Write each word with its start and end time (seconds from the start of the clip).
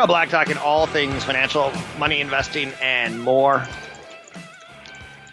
Rob 0.00 0.08
Black, 0.08 0.30
talking 0.30 0.56
all 0.56 0.86
things 0.86 1.24
financial, 1.24 1.70
money 1.98 2.22
investing, 2.22 2.72
and 2.80 3.20
more. 3.20 3.66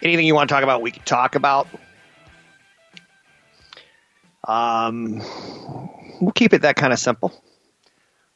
Anything 0.02 0.26
you 0.26 0.34
want 0.34 0.50
to 0.50 0.54
talk 0.54 0.62
about, 0.62 0.82
we 0.82 0.90
can 0.90 1.02
talk 1.04 1.36
about. 1.36 1.68
Um, 4.46 5.22
we'll 6.20 6.32
keep 6.34 6.52
it 6.52 6.60
that 6.62 6.76
kind 6.76 6.92
of 6.92 6.98
simple. 6.98 7.32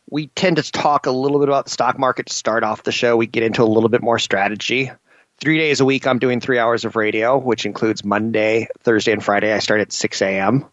We 0.09 0.29
tend 0.29 0.57
to 0.57 0.63
talk 0.63 1.05
a 1.05 1.11
little 1.11 1.39
bit 1.39 1.51
about 1.51 1.67
the 1.67 1.71
stock 1.71 1.99
market 1.99 2.29
to 2.29 2.33
start 2.33 2.65
off 2.65 2.83
the 2.83 2.93
show. 2.93 3.15
We 3.15 3.27
get 3.27 3.43
into 3.43 3.63
a 3.63 3.69
little 3.69 3.91
bit 3.91 4.01
more 4.01 4.19
strategy. 4.19 4.91
Three 5.39 5.59
days 5.59 5.81
a 5.81 5.85
week, 5.85 6.07
I'm 6.07 6.19
doing 6.19 6.41
three 6.41 6.59
hours 6.59 6.87
of 6.87 6.97
radio, 6.97 7.37
which 7.37 7.67
includes 7.67 8.07
Monday, 8.07 8.69
Thursday, 8.81 9.13
and 9.13 9.23
Friday. 9.23 9.53
I 9.53 9.59
start 9.59 9.83
at 9.83 9.93
6 9.93 10.23
a.m. 10.23 10.65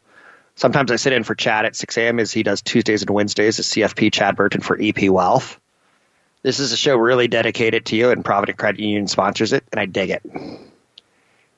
Sometimes 0.59 0.91
I 0.91 0.97
sit 0.97 1.13
in 1.13 1.23
for 1.23 1.35
Chad 1.35 1.65
at 1.65 1.75
6 1.77 1.97
a.m. 1.97 2.19
as 2.19 2.33
he 2.33 2.43
does 2.43 2.61
Tuesdays 2.61 3.01
and 3.01 3.09
Wednesdays 3.09 3.59
as 3.59 3.67
CFP 3.67 4.11
Chad 4.11 4.35
Burton 4.35 4.59
for 4.59 4.77
EP 4.79 5.09
Wealth. 5.09 5.58
This 6.41 6.59
is 6.59 6.71
a 6.71 6.77
show 6.77 6.95
really 6.95 7.27
dedicated 7.27 7.85
to 7.87 7.95
you, 7.95 8.11
and 8.11 8.23
Provident 8.23 8.57
Credit 8.57 8.79
Union 8.79 9.07
sponsors 9.07 9.51
it, 9.51 9.65
and 9.71 9.79
I 9.79 9.85
dig 9.85 10.09
it. 10.09 10.23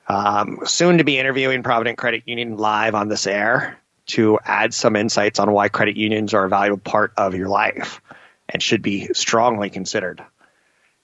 Um, 0.07 0.59
soon 0.65 0.97
to 0.97 1.03
be 1.03 1.19
interviewing 1.19 1.63
Provident 1.63 1.97
Credit 1.97 2.23
Union 2.25 2.57
live 2.57 2.95
on 2.95 3.07
this 3.07 3.27
air 3.27 3.77
to 4.07 4.39
add 4.43 4.73
some 4.73 4.95
insights 4.95 5.39
on 5.39 5.51
why 5.51 5.69
credit 5.69 5.95
unions 5.95 6.33
are 6.33 6.45
a 6.45 6.49
valuable 6.49 6.79
part 6.79 7.13
of 7.17 7.35
your 7.35 7.47
life 7.47 8.01
and 8.49 8.61
should 8.61 8.81
be 8.81 9.13
strongly 9.13 9.69
considered 9.69 10.23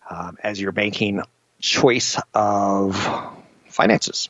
um, 0.09 0.37
as 0.43 0.59
your 0.59 0.71
banking 0.71 1.21
choice 1.59 2.19
of 2.33 2.95
finances 3.67 4.29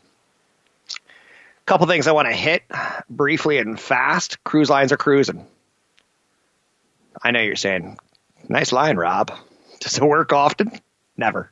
A 0.90 1.66
couple 1.66 1.88
things 1.88 2.08
I 2.08 2.12
want 2.12 2.28
to 2.28 2.34
hit 2.34 2.64
briefly 3.10 3.58
and 3.58 3.80
fast. 3.80 4.44
Cruise 4.44 4.70
lines 4.70 4.92
are 4.92 4.98
cruising. 4.98 5.46
I 7.24 7.32
know 7.32 7.42
you're 7.42 7.56
saying, 7.56 7.98
nice 8.48 8.72
line, 8.72 8.98
Rob. 8.98 9.32
Does 9.80 9.98
it 9.98 10.04
work 10.04 10.34
often? 10.34 10.72
Never. 11.16 11.52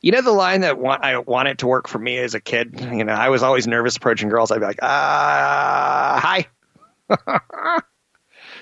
You 0.00 0.10
know 0.10 0.22
the 0.22 0.32
line 0.32 0.62
that 0.62 0.78
want, 0.78 1.04
I 1.04 1.18
want 1.18 1.48
it 1.48 1.58
to 1.58 1.68
work 1.68 1.86
for 1.86 1.98
me 1.98 2.18
as 2.18 2.34
a 2.34 2.40
kid. 2.40 2.80
You 2.80 3.04
know, 3.04 3.12
I 3.12 3.28
was 3.28 3.44
always 3.44 3.68
nervous 3.68 3.96
approaching 3.96 4.28
girls. 4.28 4.50
I'd 4.50 4.58
be 4.58 4.66
like, 4.66 4.80
ah, 4.82 6.18
hi. 6.20 6.46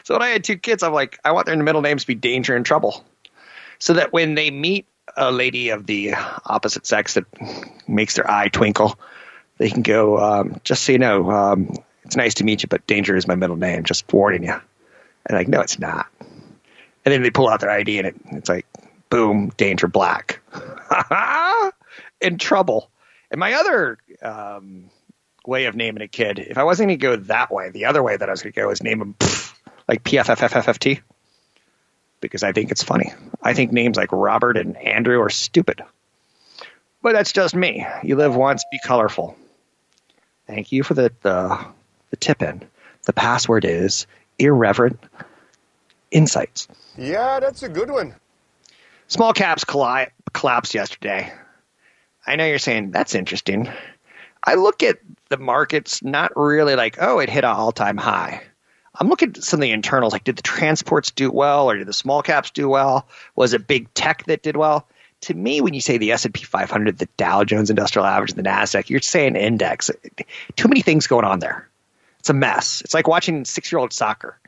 so 0.04 0.14
when 0.14 0.22
I 0.22 0.28
had 0.28 0.44
two 0.44 0.58
kids, 0.58 0.82
I'm 0.82 0.92
like, 0.92 1.18
I 1.24 1.32
want 1.32 1.46
their 1.46 1.56
middle 1.56 1.80
names 1.80 2.02
to 2.02 2.06
be 2.06 2.14
Danger 2.14 2.54
and 2.54 2.66
Trouble, 2.66 3.04
so 3.78 3.94
that 3.94 4.12
when 4.12 4.34
they 4.34 4.50
meet 4.50 4.86
a 5.16 5.32
lady 5.32 5.70
of 5.70 5.86
the 5.86 6.14
opposite 6.44 6.86
sex 6.86 7.14
that 7.14 7.24
makes 7.88 8.16
their 8.16 8.30
eye 8.30 8.48
twinkle, 8.48 8.98
they 9.56 9.70
can 9.70 9.82
go, 9.82 10.18
um, 10.18 10.60
just 10.62 10.84
so 10.84 10.92
you 10.92 10.98
know, 10.98 11.30
um, 11.30 11.74
it's 12.04 12.16
nice 12.16 12.34
to 12.34 12.44
meet 12.44 12.62
you, 12.62 12.68
but 12.68 12.86
Danger 12.86 13.16
is 13.16 13.26
my 13.26 13.34
middle 13.34 13.56
name. 13.56 13.84
Just 13.84 14.12
warning 14.12 14.44
you. 14.44 14.54
And 15.26 15.38
like, 15.38 15.48
no, 15.48 15.60
it's 15.60 15.78
not. 15.78 16.06
And 17.04 17.12
then 17.12 17.22
they 17.22 17.30
pull 17.30 17.48
out 17.48 17.60
their 17.60 17.70
ID 17.70 17.98
and 17.98 18.06
it, 18.08 18.16
it's 18.32 18.48
like, 18.48 18.66
boom, 19.08 19.52
Danger 19.56 19.88
Black. 19.88 20.40
In 22.20 22.38
trouble. 22.38 22.90
And 23.30 23.38
my 23.38 23.54
other 23.54 23.98
um, 24.22 24.90
way 25.46 25.66
of 25.66 25.76
naming 25.76 26.02
a 26.02 26.08
kid, 26.08 26.38
if 26.38 26.58
I 26.58 26.64
wasn't 26.64 26.88
going 26.88 26.98
to 26.98 27.02
go 27.02 27.16
that 27.24 27.50
way, 27.50 27.70
the 27.70 27.86
other 27.86 28.02
way 28.02 28.16
that 28.16 28.28
I 28.28 28.32
was 28.32 28.42
going 28.42 28.52
to 28.52 28.60
go 28.60 28.70
is 28.70 28.82
name 28.82 29.00
him 29.00 29.14
pff, 29.14 29.54
like 29.88 30.04
PFFFFT 30.04 31.00
because 32.20 32.42
I 32.42 32.52
think 32.52 32.70
it's 32.70 32.82
funny. 32.82 33.12
I 33.42 33.54
think 33.54 33.72
names 33.72 33.96
like 33.96 34.12
Robert 34.12 34.56
and 34.56 34.76
Andrew 34.76 35.20
are 35.20 35.30
stupid. 35.30 35.82
But 37.02 37.14
that's 37.14 37.32
just 37.32 37.54
me. 37.54 37.86
You 38.02 38.16
live 38.16 38.36
once, 38.36 38.64
be 38.70 38.78
colorful. 38.84 39.36
Thank 40.46 40.72
you 40.72 40.82
for 40.82 40.94
the, 40.94 41.12
the, 41.22 41.58
the 42.10 42.16
tip 42.16 42.42
in. 42.42 42.62
The 43.06 43.12
password 43.12 43.64
is 43.64 44.06
irreverent 44.38 45.00
insights. 46.10 46.68
Yeah, 46.96 47.40
that's 47.40 47.62
a 47.62 47.68
good 47.68 47.90
one. 47.90 48.14
Small 49.08 49.32
caps 49.32 49.64
colli- 49.64 50.08
collapsed 50.32 50.74
yesterday. 50.74 51.32
I 52.26 52.36
know 52.36 52.46
you're 52.46 52.58
saying 52.58 52.90
that's 52.90 53.14
interesting. 53.14 53.68
I 54.44 54.54
look 54.54 54.82
at 54.82 54.98
the 55.28 55.36
markets 55.36 56.02
not 56.02 56.36
really 56.36 56.76
like, 56.76 56.96
oh, 57.00 57.18
it 57.18 57.28
hit 57.28 57.44
an 57.44 57.50
all 57.50 57.72
time 57.72 57.96
high. 57.96 58.42
I'm 58.94 59.08
looking 59.08 59.30
at 59.30 59.42
some 59.42 59.60
of 59.60 59.62
the 59.62 59.70
internals, 59.70 60.12
like 60.12 60.24
did 60.24 60.36
the 60.36 60.42
transports 60.42 61.10
do 61.10 61.30
well 61.30 61.70
or 61.70 61.76
did 61.76 61.86
the 61.86 61.92
small 61.92 62.22
caps 62.22 62.50
do 62.50 62.68
well? 62.68 63.08
Was 63.36 63.52
it 63.52 63.66
big 63.66 63.92
tech 63.94 64.24
that 64.24 64.42
did 64.42 64.56
well? 64.56 64.86
to 65.22 65.34
me, 65.34 65.60
when 65.60 65.74
you 65.74 65.80
say 65.80 65.98
the 65.98 66.12
S 66.12 66.24
and 66.24 66.32
P 66.32 66.44
500, 66.44 66.98
the 66.98 67.08
Dow 67.16 67.44
Jones 67.44 67.70
Industrial 67.70 68.06
Average, 68.06 68.34
the 68.34 68.42
Nasdaq, 68.42 68.88
you're 68.88 69.00
saying 69.00 69.36
index. 69.36 69.90
Too 70.56 70.68
many 70.68 70.80
things 70.80 71.06
going 71.06 71.24
on 71.24 71.40
there. 71.40 71.68
It's 72.20 72.30
a 72.30 72.34
mess. 72.34 72.80
It's 72.82 72.94
like 72.94 73.06
watching 73.06 73.44
six 73.44 73.70
year 73.70 73.78
old 73.78 73.92
soccer. 73.92 74.38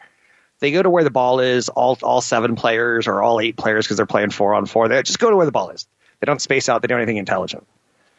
They 0.62 0.70
go 0.70 0.80
to 0.80 0.90
where 0.90 1.02
the 1.02 1.10
ball 1.10 1.40
is. 1.40 1.68
All 1.68 1.98
all 2.04 2.20
seven 2.20 2.54
players 2.54 3.08
or 3.08 3.20
all 3.20 3.40
eight 3.40 3.56
players 3.56 3.84
because 3.84 3.96
they're 3.96 4.06
playing 4.06 4.30
four 4.30 4.54
on 4.54 4.66
four. 4.66 4.86
They 4.86 5.02
just 5.02 5.18
go 5.18 5.28
to 5.28 5.36
where 5.36 5.44
the 5.44 5.50
ball 5.50 5.70
is. 5.70 5.88
They 6.20 6.26
don't 6.26 6.40
space 6.40 6.68
out. 6.68 6.82
They 6.82 6.86
don't 6.86 6.98
do 6.98 7.02
anything 7.02 7.16
intelligent. 7.16 7.66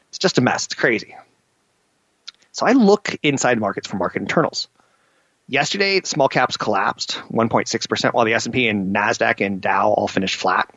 It's 0.10 0.20
just 0.20 0.38
a 0.40 0.42
mess. 0.42 0.66
It's 0.66 0.74
crazy. 0.74 1.16
So 2.52 2.66
I 2.66 2.74
look 2.74 3.16
inside 3.24 3.62
markets 3.62 3.88
for 3.88 3.96
market 3.96 4.24
internals. 4.24 4.68
Yesterday, 5.48 6.02
small 6.04 6.28
caps 6.28 6.58
collapsed 6.58 7.12
1.6%, 7.32 8.14
while 8.14 8.26
the 8.26 8.34
S&P 8.34 8.68
and 8.68 8.94
Nasdaq 8.94 9.40
and 9.40 9.62
Dow 9.62 9.92
all 9.92 10.10
finished 10.10 10.36
flat 10.36 10.70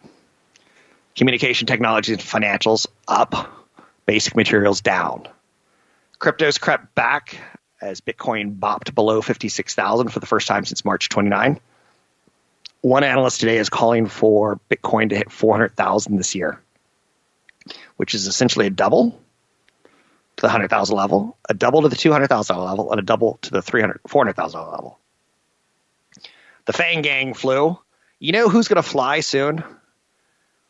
communication 1.16 1.66
technologies 1.66 2.18
and 2.18 2.22
financials 2.22 2.86
up, 3.08 3.66
basic 4.06 4.36
materials 4.36 4.82
down. 4.82 5.26
Cryptos 6.20 6.60
crept 6.60 6.94
back 6.94 7.40
as 7.80 8.00
Bitcoin 8.00 8.58
bopped 8.58 8.94
below 8.94 9.20
56,000 9.20 10.08
for 10.08 10.20
the 10.20 10.26
first 10.26 10.48
time 10.48 10.64
since 10.64 10.84
March 10.84 11.08
29. 11.08 11.60
One 12.80 13.04
analyst 13.04 13.40
today 13.40 13.58
is 13.58 13.68
calling 13.68 14.06
for 14.06 14.60
Bitcoin 14.70 15.10
to 15.10 15.16
hit 15.16 15.30
400,000 15.30 16.16
this 16.16 16.34
year. 16.34 16.60
which 17.96 18.14
is 18.14 18.26
essentially 18.26 18.66
a 18.66 18.70
double 18.70 19.10
to 20.36 20.40
the 20.42 20.46
100,000 20.48 20.96
level, 20.96 21.36
a 21.48 21.54
double 21.54 21.82
to 21.82 21.88
the 21.88 21.96
200,000 21.96 22.56
level, 22.58 22.90
and 22.90 23.00
a 23.00 23.02
double 23.02 23.38
to 23.42 23.50
the 23.50 23.62
300, 23.62 24.00
400,000 24.06 24.60
level. 24.60 24.98
The 26.66 26.72
Fang 26.72 27.02
Gang 27.02 27.34
flew. 27.34 27.78
You 28.18 28.32
know 28.32 28.48
who's 28.48 28.68
going 28.68 28.82
to 28.82 28.88
fly 28.88 29.20
soon? 29.20 29.62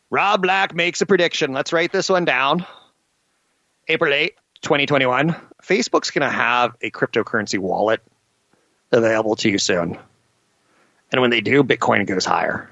Rob 0.09 0.41
Black 0.41 0.73
makes 0.73 1.01
a 1.01 1.05
prediction. 1.05 1.53
Let's 1.53 1.73
write 1.73 1.91
this 1.91 2.09
one 2.09 2.25
down. 2.25 2.65
April 3.87 4.13
8, 4.13 4.33
2021. 4.61 5.35
Facebook's 5.63 6.11
going 6.11 6.27
to 6.27 6.35
have 6.35 6.75
a 6.81 6.91
cryptocurrency 6.91 7.59
wallet 7.59 8.01
available 8.91 9.35
to 9.37 9.49
you 9.49 9.57
soon. 9.57 9.97
And 11.11 11.21
when 11.21 11.29
they 11.29 11.41
do, 11.41 11.63
Bitcoin 11.63 12.05
goes 12.05 12.25
higher. 12.25 12.69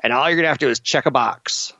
And 0.00 0.12
all 0.12 0.28
you're 0.28 0.36
going 0.36 0.44
to 0.44 0.48
have 0.48 0.58
to 0.58 0.66
do 0.66 0.70
is 0.70 0.80
check 0.80 1.06
a 1.06 1.10
box. 1.10 1.72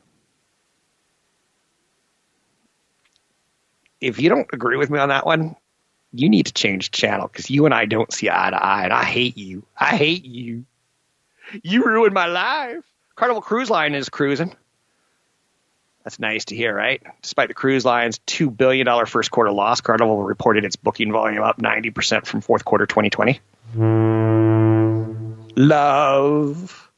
If 4.00 4.20
you 4.20 4.28
don't 4.28 4.48
agree 4.52 4.76
with 4.76 4.90
me 4.90 4.98
on 4.98 5.08
that 5.08 5.24
one, 5.24 5.56
you 6.12 6.28
need 6.28 6.46
to 6.46 6.52
change 6.52 6.90
channel 6.90 7.28
because 7.28 7.50
you 7.50 7.64
and 7.64 7.74
I 7.74 7.84
don't 7.84 8.12
see 8.12 8.28
eye 8.28 8.50
to 8.50 8.56
eye, 8.56 8.84
and 8.84 8.92
I 8.92 9.04
hate 9.04 9.36
you. 9.36 9.64
I 9.78 9.96
hate 9.96 10.24
you. 10.24 10.64
You 11.62 11.84
ruined 11.84 12.14
my 12.14 12.26
life. 12.26 12.84
Carnival 13.14 13.42
Cruise 13.42 13.70
Line 13.70 13.94
is 13.94 14.08
cruising. 14.08 14.54
That's 16.06 16.20
nice 16.20 16.44
to 16.44 16.54
hear, 16.54 16.72
right? 16.72 17.02
Despite 17.22 17.48
the 17.48 17.54
cruise 17.54 17.84
line's 17.84 18.20
$2 18.28 18.56
billion 18.56 18.86
first 19.06 19.32
quarter 19.32 19.50
loss, 19.50 19.80
Carnival 19.80 20.22
reported 20.22 20.64
its 20.64 20.76
booking 20.76 21.10
volume 21.10 21.42
up 21.42 21.58
90% 21.58 22.26
from 22.26 22.42
fourth 22.42 22.64
quarter 22.64 22.86
2020. 22.86 23.40
Love, 25.56 26.90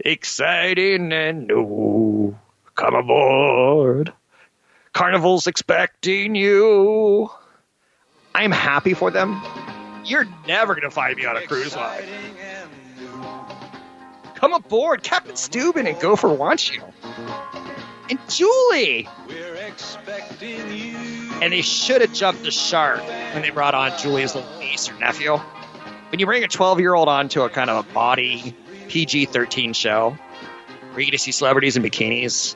exciting 0.00 1.12
and 1.12 1.46
new. 1.46 2.36
Come 2.74 2.96
aboard. 2.96 4.12
Carnival's 4.92 5.46
expecting 5.46 6.34
you. 6.34 7.30
I'm 8.34 8.50
happy 8.50 8.94
for 8.94 9.12
them. 9.12 9.40
You're 10.04 10.26
never 10.48 10.74
going 10.74 10.82
to 10.82 10.90
find 10.90 11.16
me 11.16 11.24
on 11.24 11.36
a 11.36 11.46
cruise 11.46 11.76
line. 11.76 12.02
Come 14.34 14.54
aboard, 14.54 15.04
Captain 15.04 15.36
Stubing 15.36 15.88
and 15.88 16.00
Gopher 16.00 16.34
wants 16.34 16.68
you. 16.68 16.82
And 18.08 18.18
Julie. 18.28 19.08
And 21.42 21.52
they 21.52 21.62
should 21.62 22.00
have 22.00 22.12
jumped 22.12 22.44
the 22.44 22.50
shark 22.50 23.02
when 23.02 23.42
they 23.42 23.50
brought 23.50 23.74
on 23.74 23.98
Julie's 23.98 24.34
little 24.34 24.58
niece 24.58 24.88
or 24.90 24.94
nephew. 24.94 25.36
When 26.10 26.20
you 26.20 26.26
bring 26.26 26.44
a 26.44 26.48
12 26.48 26.80
year 26.80 26.94
old 26.94 27.08
onto 27.08 27.42
a 27.42 27.50
kind 27.50 27.68
of 27.68 27.84
a 27.88 27.92
body 27.92 28.54
PG 28.88 29.26
13 29.26 29.72
show 29.72 30.16
where 30.90 31.00
you 31.00 31.06
get 31.06 31.12
to 31.12 31.18
see 31.18 31.32
celebrities 31.32 31.76
in 31.76 31.82
bikinis, 31.82 32.54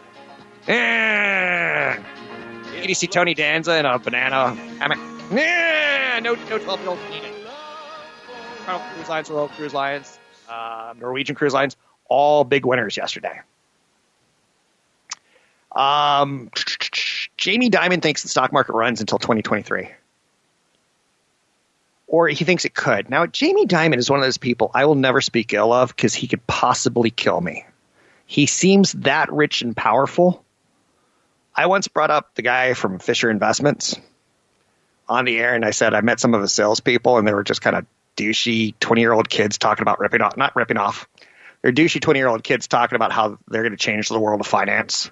eh, 0.69 1.97
you 1.97 2.81
get 2.81 2.87
to 2.87 2.94
see 2.94 3.08
Tony 3.08 3.35
Danza 3.35 3.76
in 3.76 3.87
a 3.87 3.99
banana 3.99 4.55
hammock. 4.55 4.99
Eh, 5.32 6.20
no, 6.20 6.35
no 6.35 6.58
12 6.58 6.81
year 6.81 6.88
old 6.91 6.99
need 7.11 7.25
it. 7.25 7.31
Carnival 8.64 8.87
Cruise 8.94 9.08
Lines, 9.08 9.31
Royal 9.31 9.49
Cruise 9.49 9.75
Lines, 9.75 10.19
uh, 10.49 10.94
Norwegian 10.99 11.35
Cruise 11.35 11.55
Lines, 11.55 11.76
all 12.08 12.44
big 12.44 12.64
winners 12.64 12.97
yesterday. 12.97 13.41
Um, 15.72 16.50
Jamie 17.37 17.70
Dimon 17.70 18.02
thinks 18.02 18.22
the 18.22 18.28
stock 18.28 18.52
market 18.52 18.72
runs 18.72 19.00
until 19.00 19.19
2023. 19.19 19.90
Or 22.06 22.28
he 22.28 22.44
thinks 22.44 22.64
it 22.64 22.75
could. 22.75 23.08
Now, 23.08 23.26
Jamie 23.26 23.67
Dimon 23.67 23.96
is 23.96 24.11
one 24.11 24.19
of 24.19 24.25
those 24.25 24.38
people 24.38 24.70
I 24.75 24.84
will 24.87 24.96
never 24.96 25.20
speak 25.20 25.52
ill 25.52 25.72
of 25.72 25.94
because 25.94 26.12
he 26.12 26.26
could 26.26 26.44
possibly 26.46 27.11
kill 27.11 27.40
me. 27.40 27.64
He 28.26 28.46
seems 28.46 28.93
that 28.93 29.32
rich 29.32 29.62
and 29.62 29.76
powerful. 29.76 30.44
I 31.55 31.67
once 31.67 31.88
brought 31.88 32.11
up 32.11 32.34
the 32.34 32.43
guy 32.43 32.75
from 32.75 32.99
Fisher 32.99 33.31
Investments 33.31 33.99
on 35.08 35.25
the 35.25 35.38
air, 35.38 35.55
and 35.55 35.64
I 35.64 35.70
said 35.70 35.94
I 35.94 36.00
met 36.00 36.20
some 36.20 36.34
of 36.34 36.40
his 36.40 36.52
salespeople, 36.52 37.19
and 37.19 37.26
they 37.26 37.34
were 37.34 37.43
just 37.43 37.62
kind 37.62 37.76
of 37.76 37.87
douchey 38.16 38.75
20 38.78 39.00
year 39.00 39.12
old 39.12 39.28
kids 39.28 39.58
talking 39.58 39.82
about 39.82 39.99
ripping 39.99 40.20
off, 40.20 40.37
not 40.37 40.55
ripping 40.56 40.76
off. 40.76 41.08
They're 41.62 41.73
douchey 41.73 42.00
20 42.00 42.19
year 42.19 42.28
old 42.28 42.43
kids 42.43 42.66
talking 42.66 42.96
about 42.96 43.12
how 43.12 43.38
they're 43.49 43.62
going 43.62 43.73
to 43.73 43.78
change 43.78 44.08
the 44.08 44.20
world 44.20 44.40
of 44.40 44.46
finance 44.46 45.11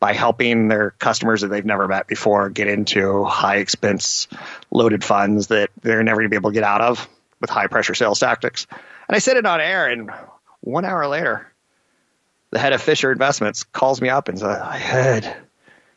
by 0.00 0.12
helping 0.12 0.68
their 0.68 0.90
customers 0.90 1.40
that 1.40 1.48
they've 1.48 1.64
never 1.64 1.88
met 1.88 2.06
before 2.06 2.50
get 2.50 2.68
into 2.68 3.24
high 3.24 3.56
expense 3.56 4.28
loaded 4.70 5.02
funds 5.02 5.46
that 5.48 5.70
they're 5.82 6.02
never 6.02 6.20
going 6.20 6.26
to 6.26 6.30
be 6.30 6.36
able 6.36 6.50
to 6.50 6.54
get 6.54 6.64
out 6.64 6.80
of 6.80 7.08
with 7.40 7.50
high 7.50 7.66
pressure 7.66 7.94
sales 7.94 8.20
tactics. 8.20 8.66
And 9.08 9.16
I 9.16 9.18
said 9.18 9.36
it 9.36 9.46
on 9.46 9.60
air, 9.60 9.86
and 9.88 10.10
one 10.60 10.84
hour 10.84 11.06
later, 11.06 11.52
the 12.50 12.58
head 12.58 12.72
of 12.72 12.80
Fisher 12.80 13.12
Investments 13.12 13.64
calls 13.64 14.00
me 14.00 14.08
up 14.08 14.28
and 14.28 14.38
says, 14.38 14.58
I 14.60 14.78
heard 14.78 15.36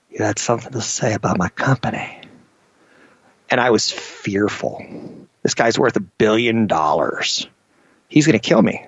you 0.09 0.23
had 0.23 0.39
something 0.39 0.71
to 0.71 0.81
say 0.81 1.13
about 1.13 1.37
my 1.37 1.49
company. 1.49 2.21
And 3.49 3.61
I 3.61 3.69
was 3.69 3.91
fearful. 3.91 4.83
This 5.43 5.53
guy's 5.53 5.79
worth 5.79 5.95
a 5.95 6.01
billion 6.01 6.67
dollars. 6.67 7.47
He's 8.09 8.25
going 8.25 8.37
to 8.37 8.45
kill 8.45 8.61
me. 8.61 8.85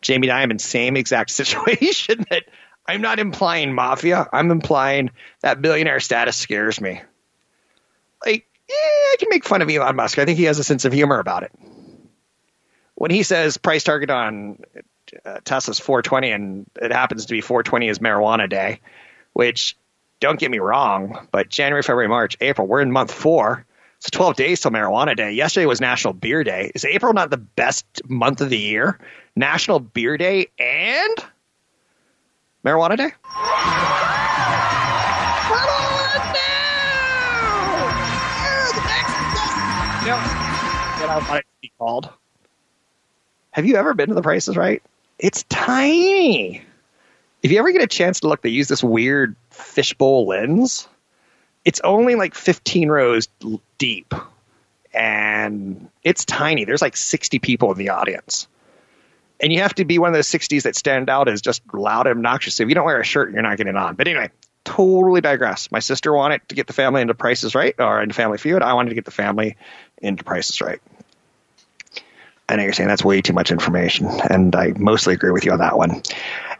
Jamie 0.00 0.28
Dimon, 0.28 0.60
same 0.60 0.96
exact 0.96 1.30
situation 1.40 2.24
that 2.30 2.44
I'm 2.86 3.02
not 3.02 3.18
implying 3.18 3.72
mafia. 3.72 4.26
I'm 4.32 4.50
implying 4.50 5.10
that 5.42 5.62
billionaire 5.62 6.00
status 6.00 6.36
scares 6.36 6.80
me. 6.80 7.00
Like, 8.24 8.46
yeah, 8.68 8.74
I 8.74 9.16
can 9.18 9.28
make 9.30 9.44
fun 9.44 9.62
of 9.62 9.70
Elon 9.70 9.96
Musk. 9.96 10.18
I 10.18 10.24
think 10.24 10.38
he 10.38 10.44
has 10.44 10.58
a 10.58 10.64
sense 10.64 10.84
of 10.84 10.92
humor 10.92 11.18
about 11.18 11.44
it. 11.44 11.52
When 12.94 13.10
he 13.10 13.22
says 13.22 13.56
price 13.56 13.84
target 13.84 14.10
on 14.10 14.58
uh, 15.24 15.38
Tesla's 15.44 15.78
420 15.78 16.30
and 16.30 16.70
it 16.80 16.92
happens 16.92 17.26
to 17.26 17.32
be 17.32 17.40
420 17.40 17.88
is 17.88 17.98
marijuana 17.98 18.48
day, 18.48 18.80
which 19.32 19.76
don't 20.20 20.38
get 20.38 20.50
me 20.50 20.58
wrong, 20.58 21.26
but 21.32 21.48
January, 21.48 21.82
February, 21.82 22.08
March, 22.08 22.36
April, 22.40 22.66
we're 22.66 22.82
in 22.82 22.92
month 22.92 23.12
four. 23.12 23.64
It's 23.98 24.10
12 24.10 24.36
days 24.36 24.60
till 24.60 24.70
marijuana 24.70 25.16
day. 25.16 25.32
Yesterday 25.32 25.66
was 25.66 25.80
National 25.80 26.14
Beer 26.14 26.42
Day. 26.44 26.72
Is 26.74 26.84
April 26.84 27.12
not 27.12 27.30
the 27.30 27.36
best 27.36 27.84
month 28.08 28.40
of 28.40 28.48
the 28.48 28.58
year? 28.58 28.98
National 29.36 29.78
Beer 29.78 30.16
Day 30.16 30.48
and 30.58 31.16
Marijuana 32.64 32.96
Day? 32.96 33.12
You 40.00 40.06
know, 40.06 40.16
what 41.00 41.10
I 41.10 41.18
want 41.28 41.38
it 41.38 41.42
to 41.42 41.60
be 41.62 41.72
called. 41.78 42.08
Have 43.52 43.66
you 43.66 43.76
ever 43.76 43.94
been 43.94 44.08
to 44.08 44.14
the 44.14 44.22
Prices 44.22 44.56
Right? 44.56 44.82
It's 45.18 45.42
tiny. 45.44 46.62
If 47.42 47.50
you 47.50 47.58
ever 47.58 47.72
get 47.72 47.82
a 47.82 47.86
chance 47.86 48.20
to 48.20 48.28
look, 48.28 48.42
they 48.42 48.50
use 48.50 48.68
this 48.68 48.84
weird 48.84 49.36
fishbowl 49.50 50.26
lens. 50.26 50.86
It's 51.64 51.80
only 51.80 52.14
like 52.14 52.34
15 52.34 52.88
rows 52.88 53.28
deep, 53.78 54.14
and 54.94 55.88
it's 56.02 56.24
tiny. 56.24 56.64
There's 56.64 56.82
like 56.82 56.96
60 56.96 57.38
people 57.38 57.72
in 57.72 57.78
the 57.78 57.90
audience 57.90 58.48
and 59.40 59.52
you 59.52 59.60
have 59.60 59.74
to 59.76 59.84
be 59.84 59.98
one 59.98 60.08
of 60.08 60.14
those 60.14 60.28
60s 60.28 60.62
that 60.62 60.76
stand 60.76 61.08
out 61.08 61.28
as 61.28 61.40
just 61.40 61.62
loud 61.72 62.06
and 62.06 62.16
obnoxious. 62.16 62.60
If 62.60 62.68
you 62.68 62.74
don't 62.74 62.84
wear 62.84 63.00
a 63.00 63.04
shirt, 63.04 63.32
you're 63.32 63.42
not 63.42 63.56
getting 63.56 63.76
on. 63.76 63.94
But 63.94 64.08
anyway, 64.08 64.30
totally 64.64 65.20
digress. 65.20 65.70
My 65.70 65.78
sister 65.78 66.12
wanted 66.12 66.48
to 66.48 66.54
get 66.54 66.66
the 66.66 66.72
family 66.72 67.02
into 67.02 67.14
Prices 67.14 67.54
Right 67.54 67.74
or 67.78 68.02
into 68.02 68.14
Family 68.14 68.38
Feud. 68.38 68.62
I 68.62 68.74
wanted 68.74 68.90
to 68.90 68.94
get 68.94 69.04
the 69.04 69.10
family 69.10 69.56
into 69.98 70.24
Prices 70.24 70.60
Right. 70.60 70.80
I 72.48 72.56
know 72.56 72.64
you're 72.64 72.72
saying 72.72 72.88
that's 72.88 73.04
way 73.04 73.22
too 73.22 73.32
much 73.32 73.52
information, 73.52 74.06
and 74.08 74.56
I 74.56 74.72
mostly 74.76 75.14
agree 75.14 75.30
with 75.30 75.44
you 75.44 75.52
on 75.52 75.60
that 75.60 75.78
one. 75.78 76.02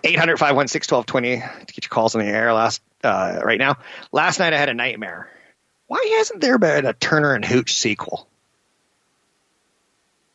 800 0.04 0.38
516 0.38 0.96
1220 0.96 1.66
to 1.66 1.74
get 1.74 1.84
your 1.84 1.90
calls 1.90 2.14
on 2.14 2.20
the 2.20 2.28
air 2.28 2.52
last 2.52 2.80
uh, 3.02 3.40
right 3.44 3.58
now. 3.58 3.76
Last 4.12 4.38
night 4.38 4.52
I 4.52 4.56
had 4.56 4.68
a 4.68 4.74
nightmare. 4.74 5.28
Why 5.88 6.14
hasn't 6.18 6.40
there 6.40 6.58
been 6.58 6.86
a 6.86 6.92
Turner 6.92 7.34
and 7.34 7.44
Hooch 7.44 7.74
sequel? 7.74 8.28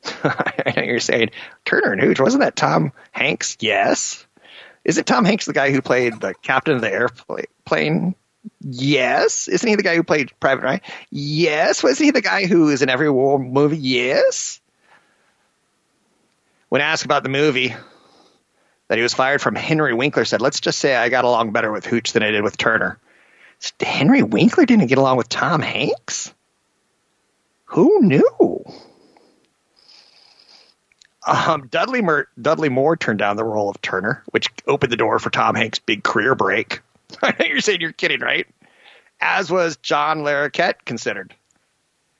I 0.23 0.73
know 0.75 0.83
you're 0.83 0.99
saying 0.99 1.31
Turner 1.65 1.93
and 1.93 2.01
Hooch. 2.01 2.19
Wasn't 2.19 2.41
that 2.41 2.55
Tom 2.55 2.91
Hanks? 3.11 3.57
Yes. 3.59 4.25
Is 4.83 4.97
it 4.97 5.05
Tom 5.05 5.25
Hanks 5.25 5.45
the 5.45 5.53
guy 5.53 5.71
who 5.71 5.81
played 5.81 6.19
the 6.21 6.33
captain 6.41 6.75
of 6.75 6.81
the 6.81 6.91
airplane? 6.91 8.15
Yes. 8.61 9.47
Isn't 9.47 9.67
he 9.67 9.75
the 9.75 9.83
guy 9.83 9.95
who 9.95 10.03
played 10.03 10.31
Private 10.39 10.63
Ryan? 10.63 10.81
Yes. 11.09 11.83
Wasn't 11.83 12.05
he 12.05 12.11
the 12.11 12.21
guy 12.21 12.45
who 12.45 12.69
is 12.69 12.81
in 12.81 12.89
every 12.89 13.09
war 13.09 13.39
movie? 13.39 13.77
Yes. 13.77 14.61
When 16.69 16.81
asked 16.81 17.05
about 17.05 17.23
the 17.23 17.29
movie 17.29 17.75
that 18.87 18.97
he 18.97 19.01
was 19.01 19.13
fired 19.13 19.41
from, 19.41 19.55
Henry 19.55 19.93
Winkler 19.93 20.25
said, 20.25 20.41
"Let's 20.41 20.59
just 20.59 20.79
say 20.79 20.95
I 20.95 21.09
got 21.09 21.25
along 21.25 21.51
better 21.51 21.71
with 21.71 21.85
Hooch 21.85 22.13
than 22.13 22.23
I 22.23 22.31
did 22.31 22.43
with 22.43 22.57
Turner." 22.57 22.99
Henry 23.79 24.23
Winkler 24.23 24.65
didn't 24.65 24.87
get 24.87 24.97
along 24.97 25.17
with 25.17 25.29
Tom 25.29 25.61
Hanks. 25.61 26.33
Who 27.65 28.01
knew? 28.01 28.63
Um, 31.25 31.67
Dudley, 31.67 32.01
Moore, 32.01 32.27
Dudley 32.39 32.69
Moore 32.69 32.95
turned 32.95 33.19
down 33.19 33.35
the 33.35 33.43
role 33.43 33.69
of 33.69 33.81
Turner, 33.81 34.23
which 34.31 34.49
opened 34.67 34.91
the 34.91 34.97
door 34.97 35.17
for 35.19 35.29
Tom 35.29 35.55
Hanks' 35.55 35.79
big 35.79 36.03
career 36.03 36.35
break. 36.35 36.81
I 37.23 37.33
know 37.39 37.45
you're 37.45 37.61
saying 37.61 37.81
you're 37.81 37.91
kidding, 37.91 38.19
right? 38.19 38.47
As 39.19 39.49
was 39.49 39.77
John 39.77 40.19
Larroquette 40.19 40.85
considered. 40.85 41.33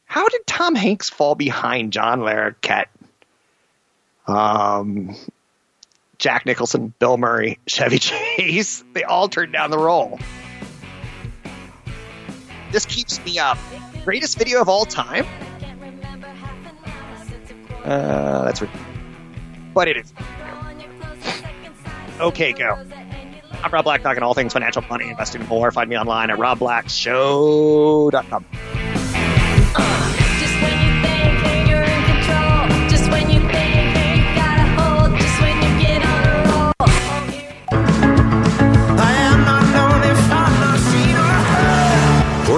How 0.06 0.28
did 0.28 0.48
Tom 0.48 0.76
Hanks 0.76 1.10
fall 1.10 1.36
behind 1.36 1.94
John 1.94 2.22
Larroquette? 2.22 2.88
Um, 4.28 5.16
Jack 6.18 6.46
Nicholson, 6.46 6.94
Bill 7.00 7.18
Murray, 7.18 7.60
Chevy 7.68 8.00
Chase. 8.00 8.84
They 8.94 9.04
all 9.04 9.28
turned 9.28 9.54
down 9.54 9.72
the 9.72 9.78
role. 9.78 10.20
This 12.72 12.86
keeps 12.86 13.24
me 13.24 13.38
up. 13.40 13.58
Greatest 14.04 14.38
video 14.38 14.62
of 14.62 14.70
all 14.70 14.86
time? 14.86 15.26
Uh, 17.84 18.44
that's 18.46 18.62
re- 18.62 18.70
but 19.75 19.88
it 19.88 19.98
is. 19.98 20.12
Okay, 22.20 22.53
go. 22.53 22.84
I'm 23.63 23.72
Rob 23.72 23.84
Black, 23.84 24.01
talking 24.01 24.24
all 24.24 24.34
things 24.34 24.53
financial, 24.53 24.82
money, 24.89 25.08
investing, 25.10 25.46
more. 25.48 25.72
Find 25.72 25.88
me 25.89 25.98
online 25.98 26.32
at 26.32 26.39
robblackshow.com. 26.39 28.46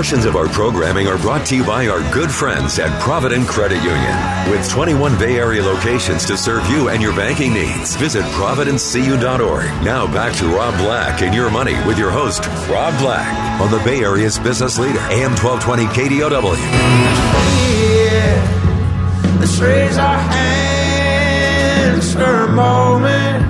Portions 0.08 0.26
of 0.26 0.38
our 0.38 0.48
programming 0.48 1.06
are 1.08 1.18
brought 1.18 1.46
to 1.48 1.54
you 1.54 1.66
by 1.66 1.90
our 1.90 2.00
good 2.14 2.32
friends 2.32 2.80
at 2.80 2.98
Provident 3.02 3.46
Credit 3.46 3.76
Union. 3.84 4.50
With 4.50 4.70
21 4.70 5.20
Bay 5.20 5.38
Area 5.38 5.62
locations 5.62 6.24
to 6.28 6.38
serve 6.38 6.66
you 6.70 6.88
and 6.88 7.02
your 7.02 7.14
banking 7.14 7.54
needs, 7.54 7.98
visit 7.98 8.24
providentcu.org. 8.32 9.66
Now 9.84 10.08
back 10.08 10.34
to 10.38 10.48
Rob 10.48 10.78
Black 10.78 11.22
and 11.22 11.36
your 11.36 11.52
money 11.52 11.74
with 11.86 12.00
your 12.00 12.10
host, 12.10 12.46
Rob 12.70 12.98
Black, 13.00 13.60
on 13.60 13.70
the 13.70 13.80
Bay 13.84 14.00
Area's 14.02 14.40
business 14.40 14.80
leader, 14.80 15.02
AM 15.12 15.36
1220 15.36 15.88
KDOW. 15.88 16.56
Yeah, 18.06 19.38
Let's 19.42 19.60
raise 19.60 19.98
our 19.98 20.20
hands 20.20 22.14
for 22.14 22.46
a 22.46 22.48
moment. 22.54 23.44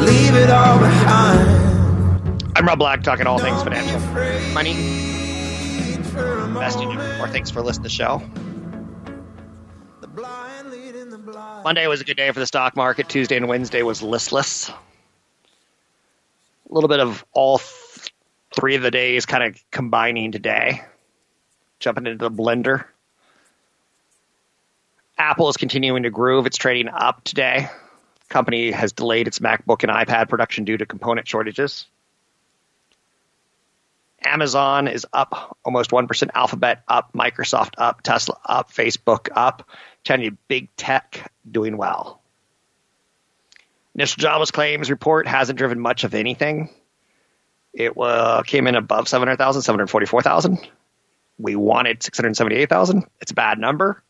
Leave 0.00 0.34
it 0.34 0.50
all 0.50 0.80
behind. 0.80 1.55
I'm 2.56 2.66
Rob 2.66 2.78
Black, 2.78 3.02
talking 3.02 3.26
all 3.26 3.38
things 3.38 3.62
financial, 3.62 4.00
money, 4.54 4.70
investing, 4.70 6.90
and 6.90 7.18
more. 7.18 7.28
Thanks 7.28 7.50
for 7.50 7.60
listening 7.60 7.82
to 7.82 7.82
the 7.82 7.90
show. 7.90 8.22
The 10.00 10.06
blind 10.06 10.70
leading 10.70 11.10
the 11.10 11.18
blind. 11.18 11.64
Monday 11.64 11.86
was 11.86 12.00
a 12.00 12.04
good 12.04 12.16
day 12.16 12.30
for 12.30 12.40
the 12.40 12.46
stock 12.46 12.74
market. 12.74 13.10
Tuesday 13.10 13.36
and 13.36 13.46
Wednesday 13.46 13.82
was 13.82 14.00
listless. 14.00 14.70
A 14.70 14.74
little 16.70 16.88
bit 16.88 16.98
of 16.98 17.26
all 17.34 17.58
th- 17.58 18.14
three 18.54 18.74
of 18.74 18.80
the 18.80 18.90
days 18.90 19.26
kind 19.26 19.44
of 19.44 19.62
combining 19.70 20.32
today. 20.32 20.80
Jumping 21.78 22.06
into 22.06 22.26
the 22.26 22.34
blender. 22.34 22.86
Apple 25.18 25.50
is 25.50 25.58
continuing 25.58 26.04
to 26.04 26.10
groove. 26.10 26.46
It's 26.46 26.56
trading 26.56 26.88
up 26.88 27.22
today. 27.22 27.68
The 28.20 28.32
company 28.32 28.70
has 28.70 28.94
delayed 28.94 29.28
its 29.28 29.40
MacBook 29.40 29.82
and 29.82 29.92
iPad 29.92 30.30
production 30.30 30.64
due 30.64 30.78
to 30.78 30.86
component 30.86 31.28
shortages. 31.28 31.86
Amazon 34.26 34.88
is 34.88 35.06
up 35.12 35.56
almost 35.64 35.90
1%, 35.90 36.30
Alphabet 36.34 36.82
up, 36.88 37.12
Microsoft 37.12 37.74
up, 37.78 38.02
Tesla 38.02 38.38
up, 38.44 38.72
Facebook 38.72 39.28
up. 39.34 39.68
Telling 40.04 40.22
you, 40.22 40.36
big 40.48 40.68
tech 40.76 41.32
doing 41.50 41.76
well. 41.76 42.20
Initial 43.94 44.20
jobless 44.20 44.50
claims 44.50 44.90
report 44.90 45.26
hasn't 45.26 45.58
driven 45.58 45.80
much 45.80 46.04
of 46.04 46.14
anything. 46.14 46.68
It 47.72 47.92
uh, 47.98 48.42
came 48.42 48.66
in 48.66 48.74
above 48.74 49.08
700,000, 49.08 49.62
744,000. 49.62 50.58
We 51.38 51.56
wanted 51.56 52.02
678,000. 52.02 53.04
It's 53.20 53.32
a 53.32 53.34
bad 53.34 53.58
number. 53.58 54.02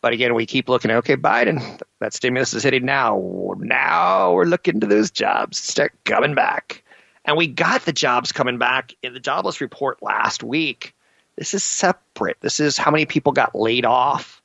But 0.00 0.12
again, 0.12 0.34
we 0.34 0.46
keep 0.46 0.68
looking, 0.68 0.90
okay, 0.90 1.16
Biden, 1.16 1.80
that 1.98 2.14
stimulus 2.14 2.54
is 2.54 2.62
hitting 2.62 2.84
now. 2.84 3.54
Now 3.58 4.32
we're 4.32 4.44
looking 4.44 4.80
to 4.80 4.86
those 4.86 5.10
jobs 5.10 5.58
start 5.58 5.92
coming 6.04 6.34
back. 6.34 6.82
And 7.30 7.36
we 7.36 7.46
got 7.46 7.84
the 7.84 7.92
jobs 7.92 8.32
coming 8.32 8.58
back 8.58 8.96
in 9.04 9.14
the 9.14 9.20
jobless 9.20 9.60
report 9.60 10.02
last 10.02 10.42
week. 10.42 10.96
This 11.36 11.54
is 11.54 11.62
separate. 11.62 12.38
This 12.40 12.58
is 12.58 12.76
how 12.76 12.90
many 12.90 13.06
people 13.06 13.30
got 13.30 13.54
laid 13.54 13.86
off. 13.86 14.42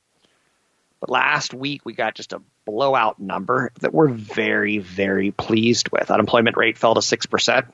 But 1.00 1.10
last 1.10 1.52
week 1.52 1.84
we 1.84 1.94
got 1.94 2.14
just 2.14 2.32
a 2.32 2.40
blowout 2.64 3.18
number 3.18 3.72
that 3.80 3.92
we're 3.92 4.06
very, 4.06 4.78
very 4.78 5.32
pleased 5.32 5.88
with. 5.90 6.12
Unemployment 6.12 6.56
rate 6.56 6.78
fell 6.78 6.94
to 6.94 7.00
6%. 7.00 7.66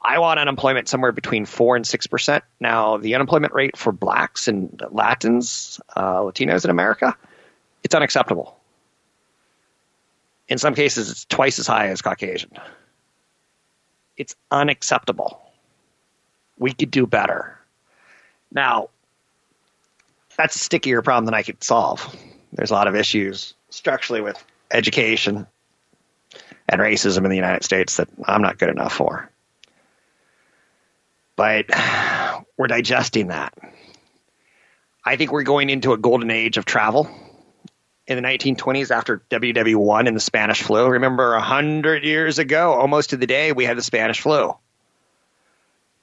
I 0.00 0.20
want 0.20 0.38
unemployment 0.38 0.86
somewhere 0.86 1.10
between 1.10 1.44
4 1.44 1.74
and 1.74 1.84
6%. 1.84 2.42
Now, 2.60 2.98
the 2.98 3.16
unemployment 3.16 3.54
rate 3.54 3.76
for 3.76 3.90
blacks 3.90 4.46
and 4.46 4.80
Latins, 4.88 5.80
uh, 5.96 6.20
Latinos 6.20 6.62
in 6.62 6.70
America, 6.70 7.16
it's 7.82 7.96
unacceptable. 7.96 8.56
In 10.46 10.58
some 10.58 10.76
cases, 10.76 11.10
it's 11.10 11.24
twice 11.24 11.58
as 11.58 11.66
high 11.66 11.88
as 11.88 12.02
Caucasian. 12.02 12.52
It's 14.16 14.34
unacceptable. 14.50 15.42
We 16.58 16.72
could 16.72 16.90
do 16.90 17.06
better. 17.06 17.58
Now, 18.50 18.88
that's 20.36 20.56
a 20.56 20.58
stickier 20.58 21.02
problem 21.02 21.26
than 21.26 21.34
I 21.34 21.42
could 21.42 21.62
solve. 21.62 22.14
There's 22.52 22.70
a 22.70 22.74
lot 22.74 22.88
of 22.88 22.96
issues 22.96 23.54
structurally 23.70 24.20
with 24.20 24.42
education 24.70 25.46
and 26.68 26.80
racism 26.80 27.24
in 27.24 27.30
the 27.30 27.36
United 27.36 27.64
States 27.64 27.96
that 27.96 28.08
I'm 28.24 28.42
not 28.42 28.58
good 28.58 28.70
enough 28.70 28.92
for. 28.92 29.30
But 31.36 31.66
we're 32.56 32.66
digesting 32.66 33.28
that. 33.28 33.54
I 35.04 35.16
think 35.16 35.30
we're 35.30 35.44
going 35.44 35.70
into 35.70 35.92
a 35.92 35.98
golden 35.98 36.30
age 36.30 36.56
of 36.56 36.64
travel. 36.64 37.08
In 38.06 38.22
the 38.22 38.28
1920s, 38.28 38.92
after 38.92 39.22
WW1 39.30 40.06
and 40.06 40.16
the 40.16 40.20
Spanish 40.20 40.62
flu, 40.62 40.88
remember 40.88 41.32
100 41.32 42.04
years 42.04 42.38
ago, 42.38 42.72
almost 42.72 43.10
to 43.10 43.16
the 43.16 43.26
day, 43.26 43.50
we 43.50 43.64
had 43.64 43.76
the 43.76 43.82
Spanish 43.82 44.20
flu. 44.20 44.54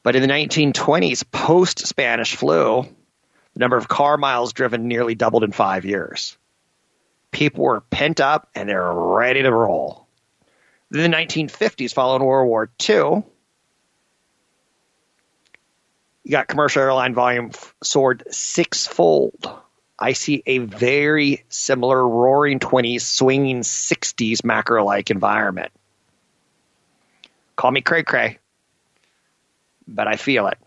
But 0.04 0.18
in 0.18 0.22
the 0.22 0.28
1920s, 0.28 1.24
post 1.32 1.88
Spanish 1.88 2.36
flu, 2.36 2.84
the 3.54 3.60
number 3.60 3.78
of 3.78 3.88
car 3.88 4.18
miles 4.18 4.52
driven 4.52 4.90
nearly 4.90 5.16
doubled 5.16 5.46
in 5.46 5.54
five 5.54 5.86
years. 5.86 6.38
People 7.32 7.64
were 7.64 7.80
pent 7.80 8.20
up 8.20 8.50
and 8.54 8.68
they're 8.68 8.92
ready 8.92 9.42
to 9.42 9.52
roll. 9.52 10.06
Then 10.92 11.10
the 11.10 11.18
1950s, 11.18 11.94
following 11.94 12.24
World 12.24 12.50
War 12.50 12.70
II, 12.88 13.24
you 16.24 16.32
got 16.32 16.48
commercial 16.48 16.82
airline 16.82 17.14
volume 17.14 17.52
soared 17.82 18.24
sixfold. 18.30 19.52
I 19.98 20.14
see 20.14 20.44
a 20.46 20.58
very 20.58 21.44
similar 21.50 22.08
roaring 22.08 22.60
20s, 22.60 23.02
swinging 23.02 23.62
60s 23.62 24.44
macro 24.44 24.84
like 24.84 25.12
environment. 25.12 25.72
Call 27.56 27.72
me 27.72 27.82
cray 27.82 28.04
cray, 28.04 28.40
but 29.88 30.08
I 30.08 30.16
feel 30.16 30.48
it. 30.48 30.58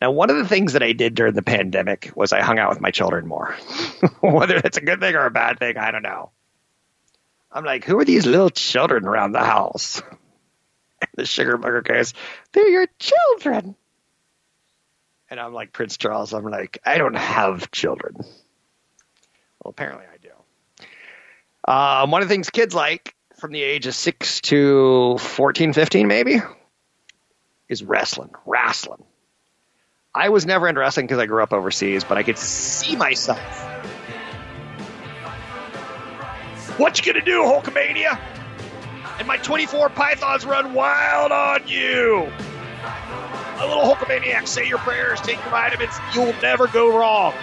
Now, 0.00 0.10
one 0.10 0.30
of 0.30 0.36
the 0.36 0.46
things 0.46 0.74
that 0.74 0.82
I 0.82 0.92
did 0.92 1.14
during 1.14 1.34
the 1.34 1.42
pandemic 1.42 2.12
was 2.14 2.32
I 2.32 2.42
hung 2.42 2.58
out 2.58 2.70
with 2.70 2.80
my 2.80 2.90
children 2.90 3.26
more. 3.26 3.56
Whether 4.20 4.60
that's 4.60 4.76
a 4.76 4.82
good 4.82 5.00
thing 5.00 5.14
or 5.14 5.24
a 5.24 5.30
bad 5.30 5.58
thing, 5.58 5.78
I 5.78 5.90
don't 5.90 6.02
know. 6.02 6.30
I'm 7.50 7.64
like, 7.64 7.84
who 7.84 7.98
are 7.98 8.04
these 8.04 8.26
little 8.26 8.50
children 8.50 9.06
around 9.06 9.32
the 9.32 9.44
house? 9.44 10.02
the 11.16 11.24
sugar 11.24 11.56
bugger 11.56 11.84
goes, 11.84 12.12
they're 12.52 12.68
your 12.68 12.86
children. 12.98 13.76
And 15.30 15.40
I'm 15.40 15.52
like 15.52 15.72
Prince 15.72 15.96
Charles. 15.96 16.32
I'm 16.32 16.44
like, 16.44 16.78
I 16.84 16.98
don't 16.98 17.16
have 17.16 17.70
children. 17.70 18.14
Well, 18.18 19.70
apparently 19.70 20.04
I 20.06 20.16
do. 20.18 20.28
Um, 21.72 22.10
one 22.10 22.22
of 22.22 22.28
the 22.28 22.34
things 22.34 22.50
kids 22.50 22.74
like 22.74 23.14
from 23.36 23.52
the 23.52 23.62
age 23.62 23.86
of 23.86 23.94
6 23.94 24.40
to 24.42 25.16
14, 25.18 25.72
15 25.72 26.06
maybe, 26.06 26.40
is 27.68 27.82
wrestling, 27.82 28.30
wrestling. 28.46 29.02
I 30.14 30.28
was 30.28 30.46
never 30.46 30.68
into 30.68 30.80
wrestling 30.80 31.06
because 31.06 31.18
I 31.18 31.26
grew 31.26 31.42
up 31.42 31.52
overseas, 31.52 32.04
but 32.04 32.18
I 32.18 32.22
could 32.22 32.38
see 32.38 32.94
myself. 32.94 33.38
What 36.78 36.98
you 36.98 37.12
gonna 37.12 37.24
do, 37.24 37.42
Hulkamania? 37.42 38.20
And 39.18 39.26
my 39.26 39.36
24 39.38 39.90
pythons 39.90 40.44
run 40.44 40.74
wild 40.74 41.32
on 41.32 41.66
you. 41.66 42.30
A 43.58 43.66
little 43.66 43.84
Hulkamaniac, 43.84 44.48
say 44.48 44.66
your 44.66 44.78
prayers, 44.78 45.20
take 45.20 45.38
your 45.38 45.50
vitamins, 45.50 45.92
you'll 46.12 46.34
never 46.42 46.66
go 46.66 46.96
wrong. 46.96 47.34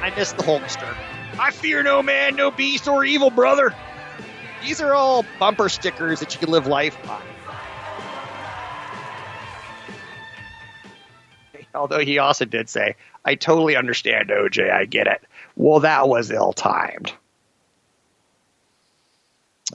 I 0.00 0.12
miss 0.16 0.32
the 0.32 0.42
Hulkster. 0.42 0.94
I 1.38 1.50
fear 1.50 1.82
no 1.82 2.02
man, 2.02 2.36
no 2.36 2.50
beast, 2.50 2.88
or 2.88 3.04
evil 3.04 3.30
brother. 3.30 3.74
These 4.62 4.80
are 4.80 4.94
all 4.94 5.24
bumper 5.38 5.68
stickers 5.68 6.20
that 6.20 6.34
you 6.34 6.40
can 6.40 6.50
live 6.50 6.66
life 6.66 6.96
by. 7.06 7.22
Although 11.74 12.00
he 12.00 12.18
also 12.18 12.44
did 12.44 12.68
say, 12.68 12.96
I 13.24 13.34
totally 13.34 13.76
understand, 13.76 14.30
OJ, 14.30 14.70
I 14.70 14.84
get 14.84 15.06
it. 15.06 15.22
Well, 15.56 15.80
that 15.80 16.08
was 16.08 16.30
ill 16.30 16.52
timed. 16.52 17.12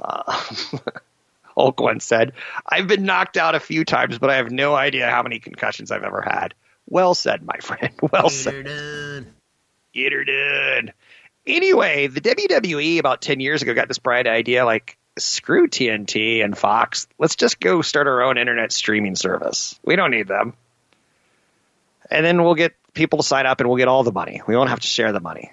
Uh, 0.02 0.44
Hulk 1.56 1.80
once 1.80 2.06
said, 2.06 2.34
I've 2.66 2.88
been 2.88 3.04
knocked 3.04 3.38
out 3.38 3.56
a 3.56 3.60
few 3.60 3.86
times, 3.86 4.18
but 4.18 4.30
I 4.30 4.38
have 4.38 4.52
no 4.52 4.76
idea 4.76 5.10
how 5.10 5.24
many 5.24 5.40
concussions 5.40 5.92
I've 5.92 6.04
ever 6.04 6.22
had. 6.22 6.54
Well 6.88 7.14
said, 7.14 7.44
my 7.44 7.58
friend. 7.62 7.94
Well 8.12 8.30
said. 8.30 9.28
Get 9.94 10.14
her 10.14 10.24
done. 10.24 10.94
Anyway, 11.46 12.08
the 12.08 12.22
WWE 12.22 13.00
about 13.00 13.22
10 13.22 13.40
years 13.40 13.62
ago 13.62 13.74
got 13.74 13.88
this 13.88 14.00
bright 14.00 14.28
idea 14.28 14.66
like, 14.66 14.98
screw 15.18 15.68
TNT 15.68 16.44
and 16.44 16.58
Fox. 16.58 17.08
Let's 17.20 17.36
just 17.36 17.60
go 17.60 17.82
start 17.82 18.08
our 18.08 18.24
own 18.24 18.38
internet 18.38 18.72
streaming 18.72 19.16
service. 19.16 19.80
We 19.86 19.96
don't 19.96 20.12
need 20.12 20.28
them. 20.28 20.54
And 22.10 22.26
then 22.26 22.44
we'll 22.44 22.56
get 22.56 22.74
people 22.94 23.18
to 23.18 23.24
sign 23.24 23.46
up 23.46 23.60
and 23.60 23.70
we'll 23.70 23.78
get 23.78 23.88
all 23.88 24.04
the 24.04 24.12
money. 24.12 24.42
We 24.48 24.56
won't 24.56 24.70
have 24.70 24.80
to 24.80 24.88
share 24.88 25.12
the 25.12 25.20
money. 25.20 25.52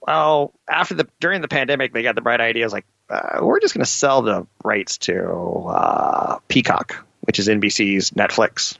Well, 0.00 0.52
after 0.68 0.94
the 0.94 1.08
during 1.18 1.40
the 1.40 1.48
pandemic, 1.48 1.92
they 1.92 2.02
got 2.02 2.14
the 2.14 2.20
bright 2.20 2.40
idea. 2.40 2.62
It 2.62 2.66
was 2.66 2.72
like, 2.72 2.86
uh, 3.08 3.38
we're 3.42 3.60
just 3.60 3.74
going 3.74 3.84
to 3.84 3.90
sell 3.90 4.22
the 4.22 4.46
rights 4.62 4.98
to 4.98 5.22
uh, 5.24 6.38
Peacock, 6.48 7.06
which 7.20 7.38
is 7.38 7.48
NBC's 7.48 8.12
Netflix. 8.12 8.78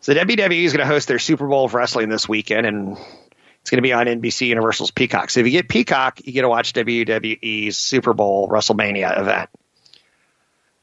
So 0.00 0.14
WWE 0.14 0.64
is 0.64 0.72
going 0.72 0.86
to 0.86 0.92
host 0.92 1.08
their 1.08 1.18
Super 1.18 1.46
Bowl 1.46 1.64
of 1.64 1.74
wrestling 1.74 2.08
this 2.08 2.28
weekend, 2.28 2.66
and 2.66 2.96
it's 3.60 3.70
going 3.70 3.78
to 3.78 3.82
be 3.82 3.92
on 3.92 4.06
NBC 4.06 4.46
Universal's 4.46 4.90
Peacock. 4.90 5.30
So 5.30 5.40
if 5.40 5.46
you 5.46 5.52
get 5.52 5.68
Peacock, 5.68 6.20
you 6.24 6.32
get 6.32 6.42
to 6.42 6.48
watch 6.48 6.72
WWE's 6.72 7.76
Super 7.76 8.14
Bowl 8.14 8.48
WrestleMania 8.48 9.20
event. 9.20 9.50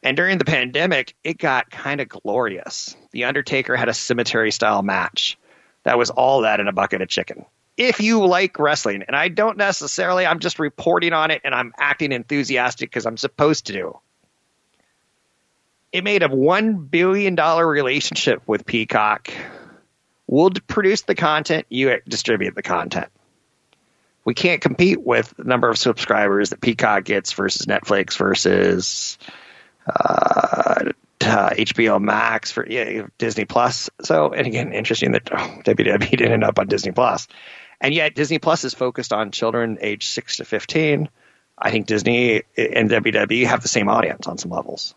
And 0.03 0.15
during 0.15 0.37
the 0.37 0.45
pandemic, 0.45 1.15
it 1.23 1.39
got 1.39 1.71
kind 1.71 1.99
of 1.99 2.07
glorious. 2.07 2.95
The 3.11 3.23
Undertaker 3.23 3.75
had 3.75 3.89
a 3.89 3.93
cemetery 3.93 4.51
style 4.51 4.83
match. 4.83 5.37
That 5.83 5.97
was 5.97 6.11
all 6.11 6.41
that 6.41 6.59
in 6.59 6.67
a 6.67 6.73
bucket 6.73 7.01
of 7.01 7.07
chicken. 7.07 7.45
If 7.77 7.99
you 7.99 8.25
like 8.25 8.57
wrestling, 8.57 9.03
and 9.07 9.15
I 9.15 9.27
don't 9.27 9.57
necessarily, 9.57 10.25
I'm 10.25 10.39
just 10.39 10.59
reporting 10.59 11.13
on 11.13 11.31
it 11.31 11.41
and 11.43 11.53
I'm 11.53 11.73
acting 11.77 12.11
enthusiastic 12.11 12.89
because 12.89 13.05
I'm 13.05 13.17
supposed 13.17 13.67
to 13.67 13.73
do. 13.73 13.99
It 15.91 16.03
made 16.03 16.23
a 16.23 16.29
$1 16.29 16.89
billion 16.89 17.35
relationship 17.35 18.41
with 18.47 18.65
Peacock. 18.65 19.31
We'll 20.27 20.51
produce 20.67 21.01
the 21.01 21.15
content, 21.15 21.67
you 21.69 21.99
distribute 22.07 22.55
the 22.55 22.63
content. 22.63 23.07
We 24.23 24.33
can't 24.33 24.59
compete 24.59 25.01
with 25.01 25.33
the 25.37 25.43
number 25.43 25.69
of 25.69 25.77
subscribers 25.77 26.49
that 26.49 26.59
Peacock 26.59 27.03
gets 27.03 27.33
versus 27.33 27.67
Netflix 27.67 28.17
versus 28.17 29.19
uh, 29.87 30.91
uh, 31.21 31.49
HBO 31.51 32.01
Max 32.01 32.51
for 32.51 32.67
yeah, 32.67 33.07
Disney 33.17 33.45
Plus. 33.45 33.89
So, 34.01 34.33
and 34.33 34.47
again, 34.47 34.73
interesting 34.73 35.11
that 35.11 35.29
oh, 35.31 35.61
WWE 35.63 36.09
didn't 36.09 36.31
end 36.31 36.43
up 36.43 36.59
on 36.59 36.67
Disney 36.67 36.91
Plus, 36.91 37.27
and 37.81 37.93
yet 37.93 38.15
Disney 38.15 38.39
Plus 38.39 38.63
is 38.63 38.73
focused 38.73 39.13
on 39.13 39.31
children 39.31 39.77
aged 39.81 40.09
six 40.09 40.37
to 40.37 40.45
fifteen. 40.45 41.09
I 41.57 41.71
think 41.71 41.87
Disney 41.87 42.43
and 42.57 42.89
WWE 42.89 43.45
have 43.45 43.61
the 43.61 43.67
same 43.67 43.87
audience 43.87 44.27
on 44.27 44.37
some 44.37 44.51
levels. 44.51 44.93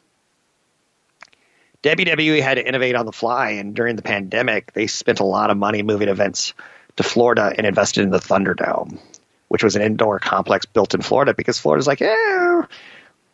WWE 1.82 2.42
had 2.42 2.54
to 2.54 2.66
innovate 2.66 2.96
on 2.96 3.06
the 3.06 3.12
fly, 3.12 3.50
and 3.50 3.74
during 3.74 3.94
the 3.94 4.02
pandemic, 4.02 4.72
they 4.72 4.88
spent 4.88 5.20
a 5.20 5.24
lot 5.24 5.50
of 5.50 5.56
money 5.56 5.82
moving 5.82 6.08
events 6.08 6.54
to 6.96 7.04
Florida 7.04 7.52
and 7.56 7.66
invested 7.66 8.02
in 8.02 8.10
the 8.10 8.18
Thunderdome, 8.18 8.98
which 9.46 9.62
was 9.62 9.76
an 9.76 9.82
indoor 9.82 10.18
complex 10.18 10.66
built 10.66 10.94
in 10.94 11.02
Florida 11.02 11.34
because 11.34 11.58
Florida's 11.58 11.86
like, 11.86 12.00
yeah, 12.00 12.62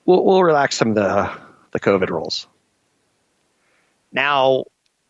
we'll, 0.05 0.23
we'll 0.23 0.45
relax 0.45 0.77
some 0.77 0.91
of 0.91 0.95
the, 0.95 1.33
the 1.71 1.81
COVID 1.81 2.11
rules. 2.11 2.47
Now, 4.13 4.65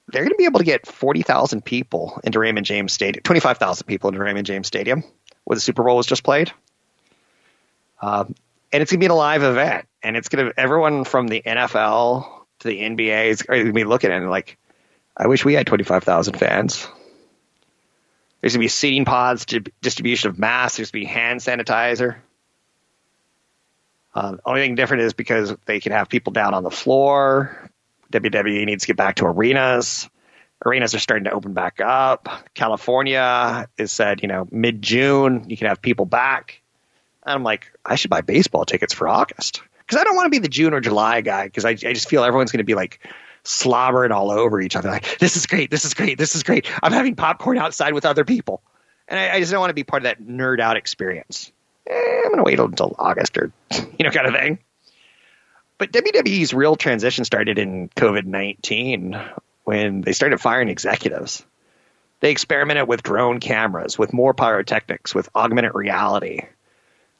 they're 0.09 0.23
going 0.23 0.33
to 0.33 0.39
be 0.39 0.45
able 0.45 0.59
to 0.59 0.65
get 0.65 0.87
40,000 0.87 1.65
people 1.65 2.21
into 2.25 2.39
Raymond 2.39 2.67
James 2.67 2.93
Stadium, 2.93 3.23
25,000 3.23 3.87
people 3.87 4.09
into 4.09 4.21
Raymond 4.21 4.47
James 4.47 4.67
Stadium, 4.67 5.03
where 5.45 5.57
the 5.57 5.61
Super 5.61 5.83
Bowl 5.83 5.97
was 5.97 6.07
just 6.07 6.25
played. 6.25 6.53
Um, 8.03 8.35
and 8.73 8.83
it's 8.83 8.91
going 8.91 9.01
to 9.01 9.07
be 9.07 9.11
a 9.11 9.15
live 9.15 9.43
event, 9.43 9.87
and 10.03 10.17
it's 10.17 10.29
going 10.29 10.47
to 10.47 10.61
everyone 10.61 11.05
from 11.05 11.29
the 11.29 11.43
NFL 11.45 12.27
to 12.61 12.69
the 12.69 12.81
NBA 12.81 13.27
is 13.27 13.43
going 13.43 13.67
to 13.67 13.73
be 13.73 13.85
looking 13.85 14.11
at 14.11 14.17
it 14.17 14.23
and 14.23 14.31
like, 14.31 14.59
I 15.17 15.29
wish 15.29 15.45
we 15.45 15.55
had 15.55 15.67
25,000 15.67 16.35
fans. 16.35 16.89
There's 18.41 18.53
going 18.53 18.61
to 18.61 18.65
be 18.65 18.69
seating 18.69 19.05
pods, 19.05 19.47
to 19.47 19.61
distribution 19.81 20.29
of 20.29 20.39
masks. 20.39 20.77
There's 20.77 20.91
going 20.91 21.07
to 21.07 21.09
be 21.09 21.13
hand 21.15 21.41
sanitizer. 21.41 22.17
Um, 24.15 24.41
only 24.45 24.61
thing 24.61 24.75
different 24.75 25.05
is 25.05 25.13
because 25.13 25.55
they 25.67 25.81
can 25.81 25.93
have 25.93 26.09
people 26.09 26.33
down 26.33 26.53
on 26.53 26.63
the 26.63 26.71
floor. 26.71 27.64
WWE 28.13 28.65
needs 28.67 28.85
to 28.85 28.87
get 28.89 28.97
back 28.97 29.17
to 29.17 29.27
arenas. 29.27 30.09
Arenas 30.65 30.95
are 30.95 30.99
starting 30.99 31.25
to 31.25 31.33
open 31.33 31.53
back 31.53 31.81
up. 31.81 32.29
California 32.55 33.69
is 33.77 33.93
said, 33.93 34.23
you 34.23 34.29
know, 34.29 34.49
mid 34.51 34.81
June, 34.81 35.45
you 35.49 35.57
can 35.57 35.69
have 35.69 35.83
people 35.83 36.07
back. 36.07 36.63
And 37.25 37.35
I'm 37.35 37.43
like, 37.43 37.71
I 37.85 37.97
should 37.97 38.11
buy 38.11 38.23
baseball 38.23 38.65
tickets 38.65 38.95
for 38.95 39.09
August 39.09 39.63
because 39.81 40.01
I 40.01 40.05
don't 40.05 40.17
want 40.17 40.27
to 40.27 40.31
be 40.31 40.39
the 40.39 40.49
June 40.49 40.73
or 40.73 40.81
July 40.81 41.21
guy 41.21 41.45
because 41.45 41.65
I, 41.65 41.71
I 41.71 41.75
just 41.75 42.09
feel 42.09 42.25
everyone's 42.25 42.53
going 42.53 42.59
to 42.59 42.65
be 42.65 42.75
like 42.75 43.07
slobbering 43.45 44.13
all 44.13 44.31
over 44.31 44.61
each 44.61 44.77
other. 44.77 44.91
Like, 44.91 45.19
this 45.19 45.37
is 45.37 45.47
great, 45.47 45.71
this 45.71 45.85
is 45.85 45.95
great, 45.95 46.19
this 46.19 46.35
is 46.35 46.43
great. 46.43 46.71
I'm 46.83 46.93
having 46.93 47.15
popcorn 47.15 47.59
outside 47.59 47.93
with 47.93 48.05
other 48.05 48.25
people, 48.25 48.63
and 49.09 49.19
I, 49.19 49.35
I 49.35 49.41
just 49.41 49.53
don't 49.53 49.61
want 49.61 49.71
to 49.71 49.75
be 49.75 49.85
part 49.85 50.03
of 50.03 50.05
that 50.05 50.23
nerd 50.23 50.61
out 50.61 50.77
experience. 50.77 51.53
Eh, 51.87 51.93
I'm 51.95 52.33
going 52.33 52.39
to 52.39 52.43
wait 52.43 52.59
until 52.59 52.95
August 52.99 53.37
or 53.37 53.53
you 53.99 54.05
know, 54.05 54.11
kind 54.11 54.27
of 54.27 54.35
thing. 54.35 54.59
But 55.79 55.93
WWE's 55.93 56.55
real 56.55 56.77
transition 56.77 57.25
started 57.25 57.59
in 57.59 57.89
COVID 57.91 58.27
19 58.27 59.21
when 59.65 60.03
they 60.03 60.13
started 60.13 60.39
firing 60.39 60.69
executives. 60.69 61.45
They 62.21 62.31
experimented 62.31 62.89
with 62.89 63.03
drone 63.03 63.41
cameras, 63.41 63.99
with 63.99 64.13
more 64.13 64.35
pyrotechnics, 64.35 65.15
with 65.15 65.29
augmented 65.35 65.75
reality 65.75 66.41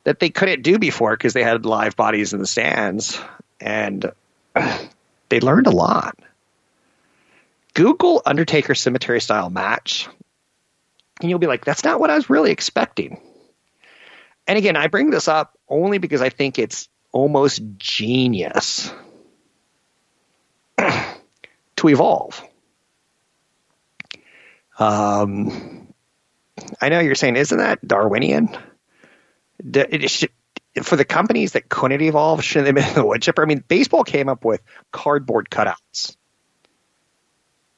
that 0.05 0.21
they 0.21 0.31
couldn't 0.31 0.63
do 0.63 0.79
before 0.79 1.17
because 1.17 1.33
they 1.33 1.43
had 1.43 1.67
live 1.67 1.97
bodies 1.97 2.33
in 2.33 2.39
the 2.39 2.47
stands 2.47 3.21
and 3.61 4.11
they 5.29 5.41
learned 5.41 5.67
a 5.67 5.71
lot. 5.71 6.17
Google 7.75 8.23
Undertaker 8.25 8.75
cemetery 8.75 9.21
style 9.21 9.51
match, 9.51 10.09
and 11.21 11.29
you'll 11.29 11.41
be 11.41 11.49
like, 11.49 11.65
that's 11.65 11.83
not 11.83 11.99
what 11.99 12.11
I 12.11 12.15
was 12.15 12.31
really 12.31 12.53
expecting. 12.53 13.21
And 14.47 14.59
again, 14.59 14.77
I 14.77 14.87
bring 14.87 15.11
this 15.11 15.27
up 15.27 15.59
only 15.69 15.99
because 15.99 16.23
I 16.23 16.29
think 16.29 16.59
it's 16.59 16.89
almost 17.15 17.63
genius 17.79 18.93
to 20.79 21.89
evolve. 21.89 22.43
Um, 24.77 25.95
I 26.81 26.89
know 26.89 26.99
you're 26.99 27.15
saying, 27.15 27.37
isn't 27.37 27.57
that 27.57 27.87
Darwinian? 27.87 28.49
Should, 30.07 30.31
for 30.83 30.97
the 30.97 31.05
companies 31.05 31.53
that 31.53 31.69
couldn't 31.69 32.03
evolve, 32.03 32.43
shouldn't 32.45 32.75
they 32.75 32.83
have 32.83 32.95
been 32.95 33.03
the 33.03 33.09
wood 33.09 33.23
chipper? 33.23 33.43
I 33.43 33.47
mean, 33.47 33.63
baseball 33.67 34.03
came 34.03 34.29
up 34.29 34.45
with 34.45 34.61
cardboard 34.91 35.49
cutouts. 35.49 36.17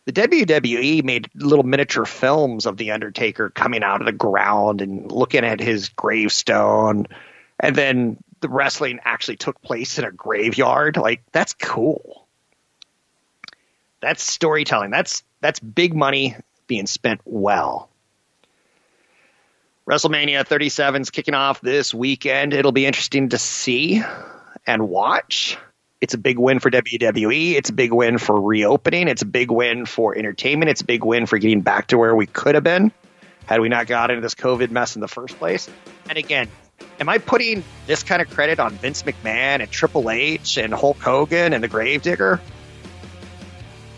The 0.07 0.13
WWE 0.13 1.05
made 1.05 1.29
little 1.35 1.65
miniature 1.65 2.07
films 2.07 2.65
of 2.65 2.79
the 2.79 2.93
Undertaker 2.93 3.51
coming 3.51 3.83
out 3.83 4.01
of 4.01 4.07
the 4.07 4.13
ground 4.13 4.81
and 4.81 5.13
looking 5.13 5.45
at 5.45 5.61
his 5.61 5.91
gravestone, 5.91 7.07
and 7.61 7.77
then 7.77 8.17
the 8.47 8.55
wrestling 8.55 9.01
actually 9.05 9.37
took 9.37 9.61
place 9.61 9.99
in 9.99 10.05
a 10.05 10.13
graveyard. 10.13 10.97
Like 10.97 11.23
that's 11.33 11.53
cool. 11.55 12.29
That's 14.01 14.23
storytelling. 14.23 14.91
That's 14.91 15.25
that's 15.41 15.59
big 15.59 15.95
money 15.95 16.37
being 16.69 16.87
spent 16.87 17.21
well. 17.25 17.91
WrestleMania 19.89 20.47
37 20.47 21.03
is 21.03 21.11
kicking 21.11 21.35
off 21.35 21.61
this 21.61 21.93
weekend. 21.93 22.53
It'll 22.55 22.73
be 22.73 22.87
interesting 22.87 23.31
to 23.31 23.39
see 23.39 24.03
and 24.67 24.89
watch. 24.89 25.59
It's 26.01 26.15
a 26.15 26.19
big 26.19 26.39
win 26.39 26.61
for 26.61 26.71
WWE. 26.71 27.55
It's 27.55 27.71
a 27.71 27.73
big 27.73 27.93
win 27.93 28.19
for 28.19 28.41
reopening. 28.41 29.09
It's 29.09 29.23
a 29.23 29.27
big 29.27 29.51
win 29.51 29.87
for 29.87 30.17
entertainment. 30.17 30.71
It's 30.71 30.83
a 30.83 30.85
big 30.85 31.05
win 31.05 31.27
for 31.27 31.39
getting 31.39 31.63
back 31.63 31.89
to 31.89 31.99
where 31.99 32.15
we 32.15 32.27
could 32.27 32.55
have 32.55 32.65
been 32.65 32.93
had 33.47 33.61
we 33.61 33.69
not 33.69 33.87
got 33.87 34.11
into 34.11 34.21
this 34.21 34.35
COVID 34.35 34.71
mess 34.71 34.97
in 34.97 35.01
the 35.01 35.09
first 35.09 35.39
place. 35.39 35.69
And 36.09 36.19
again, 36.19 36.49
am 37.01 37.09
I 37.09 37.19
putting 37.19 37.65
this 37.87 38.03
kind 38.03 38.23
of 38.23 38.31
credit 38.31 38.59
on 38.59 38.73
Vince 38.73 39.03
McMahon 39.03 39.61
and 39.61 39.71
Triple 39.71 40.11
H 40.11 40.57
and 40.57 40.73
Hulk 40.73 40.99
Hogan 40.99 41.53
and 41.53 41.63
the 41.63 41.69
Gravedigger? 41.69 42.41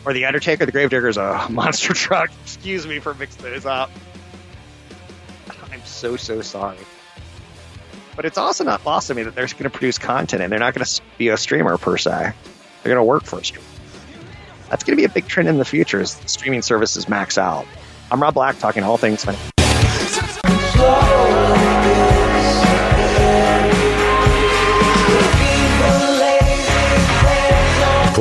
Or 0.05 0.12
the 0.12 0.27
Undertaker? 0.27 0.67
The 0.67 0.73
Gravedigger 0.73 1.09
is 1.09 1.17
a 1.17 1.47
monster 1.51 1.95
truck. 1.95 2.31
Excuse 2.45 2.87
me 2.87 2.99
for 2.99 3.14
mixing 3.14 3.43
this 3.43 3.67
up. 3.67 3.91
I'm 5.71 5.83
so, 5.85 6.17
so 6.17 6.43
sorry. 6.43 6.79
But 8.17 8.25
it's 8.25 8.38
also 8.38 8.64
not 8.64 8.85
lost 8.85 9.09
to 9.09 9.14
me 9.14 9.23
that 9.23 9.35
they're 9.35 9.47
going 9.47 9.64
to 9.64 9.71
produce 9.71 9.99
content 9.99 10.43
and 10.43 10.51
they're 10.51 10.59
not 10.59 10.75
going 10.75 10.85
to 10.85 11.03
be 11.19 11.29
a 11.29 11.37
streamer 11.37 11.79
per 11.79 11.97
se. 11.97 12.11
They're 12.11 12.95
going 12.95 12.97
to 12.97 13.05
work 13.05 13.25
for 13.25 13.38
a 13.38 13.45
streamer. 13.45 13.64
That's 14.71 14.85
going 14.85 14.97
to 14.97 15.01
be 15.01 15.05
a 15.05 15.09
big 15.09 15.29
trend 15.29 15.49
in 15.49 15.59
the 15.59 15.64
future 15.64 16.01
as 16.01 16.12
streaming 16.27 16.62
services 16.62 17.09
max 17.09 17.38
out. 17.38 17.67
I'm 18.11 18.21
Rob 18.21 18.35
Black, 18.35 18.59
talking 18.59 18.83
all 18.83 18.97
things 18.97 19.25
funny. 19.25 19.38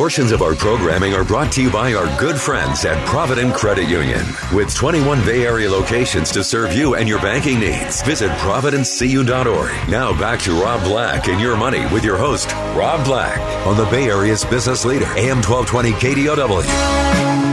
Portions 0.08 0.32
of 0.32 0.42
our 0.42 0.56
programming 0.56 1.14
are 1.14 1.26
brought 1.26 1.52
to 1.52 1.62
you 1.62 1.70
by 1.70 1.94
our 1.94 2.08
good 2.18 2.40
friends 2.40 2.86
at 2.86 3.06
Provident 3.06 3.54
Credit 3.54 3.90
Union. 3.90 4.26
With 4.54 4.74
21 4.74 5.20
Bay 5.26 5.46
Area 5.46 5.70
locations 5.70 6.32
to 6.32 6.46
serve 6.46 6.72
you 6.72 6.96
and 6.96 7.10
your 7.10 7.20
banking 7.20 7.60
needs, 7.60 8.02
visit 8.04 8.32
providentcu.org. 8.38 9.90
Now 9.90 10.18
back 10.18 10.40
to 10.44 10.54
Rob 10.54 10.82
Black 10.86 11.28
and 11.28 11.42
your 11.42 11.58
money 11.58 11.86
with 11.88 12.06
your 12.06 12.16
host, 12.16 12.54
Rob 12.74 13.04
Black, 13.06 13.38
on 13.68 13.76
the 13.76 13.84
Bay 13.92 14.10
Area's 14.10 14.46
business 14.46 14.86
leader, 14.86 15.08
AM 15.18 15.42
1220 15.44 15.92
KDOW. 15.92 17.47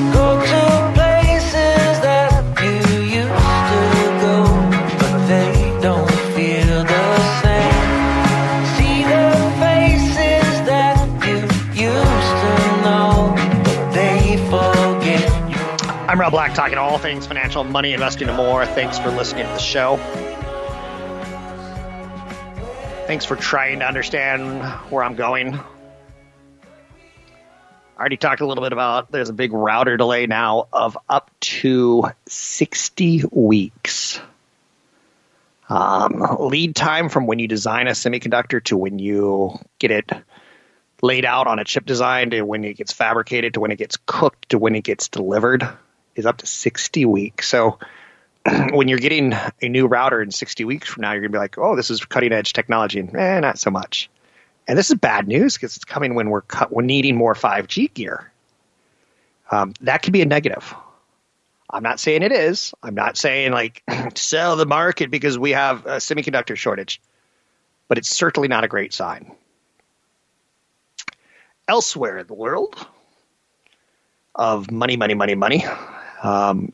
Rob 16.13 16.31
Black 16.33 16.55
talking 16.55 16.79
all 16.79 16.99
things 16.99 17.27
financial, 17.27 17.65
money, 17.65 17.93
investing, 17.93 18.29
and 18.29 18.37
more. 18.37 18.65
Thanks 18.67 18.99
for 18.99 19.11
listening 19.11 19.47
to 19.47 19.53
the 19.53 19.59
show. 19.59 19.97
Thanks 23.07 23.25
for 23.25 23.37
trying 23.37 23.81
to 23.81 23.87
understand 23.87 24.63
where 24.91 25.03
I'm 25.03 25.17
going. 25.17 25.55
I 25.55 25.63
already 27.99 28.17
talked 28.17 28.41
a 28.41 28.47
little 28.47 28.63
bit 28.63 28.73
about 28.73 29.11
there's 29.11 29.29
a 29.29 29.33
big 29.33 29.53
router 29.53 29.97
delay 29.97 30.27
now 30.27 30.69
of 30.73 30.97
up 31.09 31.31
to 31.41 32.05
60 32.29 33.25
weeks. 33.33 34.21
Um, 35.69 36.25
lead 36.39 36.77
time 36.77 37.09
from 37.09 37.27
when 37.27 37.39
you 37.39 37.49
design 37.49 37.89
a 37.89 37.93
semiconductor 37.93 38.63
to 38.65 38.77
when 38.77 38.99
you 38.99 39.59
get 39.79 39.91
it 39.91 40.11
laid 41.03 41.25
out 41.25 41.47
on 41.47 41.59
a 41.59 41.65
chip 41.65 41.87
design 41.87 42.31
to 42.31 42.43
when 42.43 42.63
it 42.65 42.77
gets 42.77 42.93
fabricated 42.93 43.55
to 43.55 43.61
when 43.61 43.71
it 43.71 43.79
gets 43.79 43.99
cooked 44.07 44.51
to 44.51 44.59
when 44.59 44.75
it 44.75 44.85
gets 44.85 45.09
delivered 45.09 45.67
is 46.17 46.27
up 46.27 46.39
to 46.39 46.47
60 46.47 47.05
weeks. 47.05 47.49
So 47.49 47.79
when 48.71 48.89
you're 48.89 48.99
getting 48.99 49.35
a 49.63 49.69
new 49.69 49.87
router 49.87 50.23
in 50.23 50.31
60 50.31 50.65
weeks 50.65 50.89
from 50.89 51.03
now, 51.03 51.13
you're 51.13 51.23
going 51.23 51.33
to 51.33 51.37
be 51.37 51.41
like, 51.41 51.59
oh, 51.59 51.77
this 51.77 51.91
is 51.91 52.05
cutting 52.05 52.33
edge 52.33 52.53
technology. 52.53 53.01
And 53.01 53.17
eh, 53.17 53.41
not 53.41 53.59
so 53.59 53.71
much. 53.71 54.11
And 54.67 54.79
this 54.79 54.91
is 54.91 54.97
bad 54.97 55.29
news 55.29 55.55
because 55.55 55.77
it's 55.77 55.85
coming 55.85 56.15
when 56.15 56.31
we're, 56.31 56.43
cut, 56.43 56.73
we're 56.73 56.83
needing 56.83 57.17
more 57.17 57.35
5G 57.35 57.93
gear. 57.93 58.31
Um, 59.51 59.75
that 59.83 60.03
could 60.03 60.13
be 60.13 60.23
a 60.23 60.27
negative. 60.27 60.75
I'm 61.69 61.83
not 61.83 62.01
saying 62.01 62.23
it 62.23 62.33
is. 62.33 62.73
I'm 62.83 62.95
not 62.95 63.17
saying 63.17 63.53
like 63.53 63.83
sell 64.15 64.57
the 64.57 64.67
market 64.67 65.11
because 65.11 65.39
we 65.39 65.51
have 65.51 65.87
a 65.87 65.97
semiconductor 65.97 66.57
shortage, 66.57 67.01
but 67.89 67.99
it's 67.99 68.09
certainly 68.09 68.49
not 68.49 68.65
a 68.65 68.69
great 68.69 68.95
sign. 68.95 69.33
Elsewhere 71.67 72.19
in 72.19 72.27
the 72.27 72.35
world 72.35 72.87
of 74.35 74.71
money, 74.71 74.97
money, 74.97 75.15
money, 75.15 75.35
money, 75.35 75.65
um, 76.25 76.73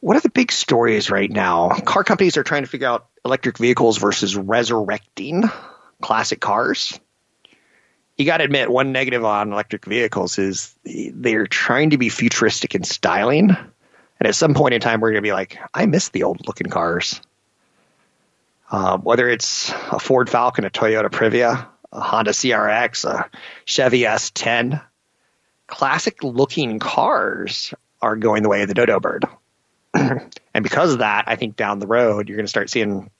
what 0.00 0.16
are 0.18 0.20
the 0.20 0.28
big 0.28 0.52
stories 0.52 1.10
right 1.10 1.30
now? 1.30 1.70
Car 1.70 2.04
companies 2.04 2.36
are 2.36 2.42
trying 2.42 2.64
to 2.64 2.68
figure 2.68 2.88
out 2.88 3.06
electric 3.24 3.56
vehicles 3.56 3.96
versus 3.96 4.36
resurrecting 4.36 5.44
classic 6.02 6.40
cars. 6.40 7.00
You 8.18 8.26
got 8.26 8.38
to 8.38 8.44
admit, 8.44 8.70
one 8.70 8.92
negative 8.92 9.24
on 9.24 9.52
electric 9.52 9.86
vehicles 9.86 10.38
is 10.38 10.74
they're 10.84 11.46
trying 11.46 11.90
to 11.90 11.98
be 11.98 12.10
futuristic 12.10 12.74
in 12.74 12.84
styling. 12.84 13.50
And 13.50 14.28
at 14.28 14.34
some 14.34 14.54
point 14.54 14.74
in 14.74 14.80
time, 14.80 15.00
we're 15.00 15.10
going 15.10 15.22
to 15.22 15.26
be 15.26 15.32
like, 15.32 15.58
I 15.72 15.86
miss 15.86 16.10
the 16.10 16.24
old 16.24 16.46
looking 16.46 16.68
cars. 16.68 17.20
Uh, 18.70 18.98
whether 18.98 19.28
it's 19.28 19.72
a 19.90 19.98
Ford 19.98 20.28
Falcon, 20.28 20.64
a 20.64 20.70
Toyota 20.70 21.08
Previa, 21.08 21.66
a 21.92 22.00
Honda 22.00 22.32
CRX, 22.32 23.04
a 23.04 23.30
Chevy 23.64 24.00
S10, 24.00 24.82
classic 25.66 26.22
looking 26.22 26.78
cars 26.78 27.72
are 28.04 28.16
going 28.16 28.42
the 28.42 28.48
way 28.48 28.62
of 28.62 28.68
the 28.68 28.74
dodo 28.74 29.00
bird. 29.00 29.24
and 29.94 30.62
because 30.62 30.92
of 30.92 30.98
that, 30.98 31.24
I 31.26 31.36
think 31.36 31.56
down 31.56 31.78
the 31.78 31.86
road, 31.86 32.28
you're 32.28 32.36
going 32.36 32.46
to 32.46 32.50
start 32.50 32.70
seeing 32.70 33.10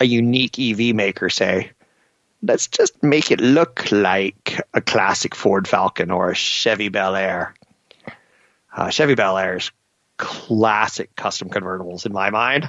a 0.00 0.04
unique 0.04 0.58
EV 0.58 0.94
maker 0.94 1.30
say, 1.30 1.70
let's 2.42 2.66
just 2.66 3.02
make 3.02 3.30
it 3.30 3.40
look 3.40 3.90
like 3.90 4.60
a 4.74 4.80
classic 4.80 5.34
Ford 5.34 5.66
Falcon 5.66 6.10
or 6.10 6.30
a 6.30 6.34
Chevy 6.34 6.88
Bel 6.88 7.16
Air. 7.16 7.54
Uh, 8.74 8.90
Chevy 8.90 9.14
Bel 9.14 9.38
Air's 9.38 9.70
classic 10.16 11.14
custom 11.16 11.48
convertibles 11.48 12.04
in 12.04 12.12
my 12.12 12.30
mind. 12.30 12.68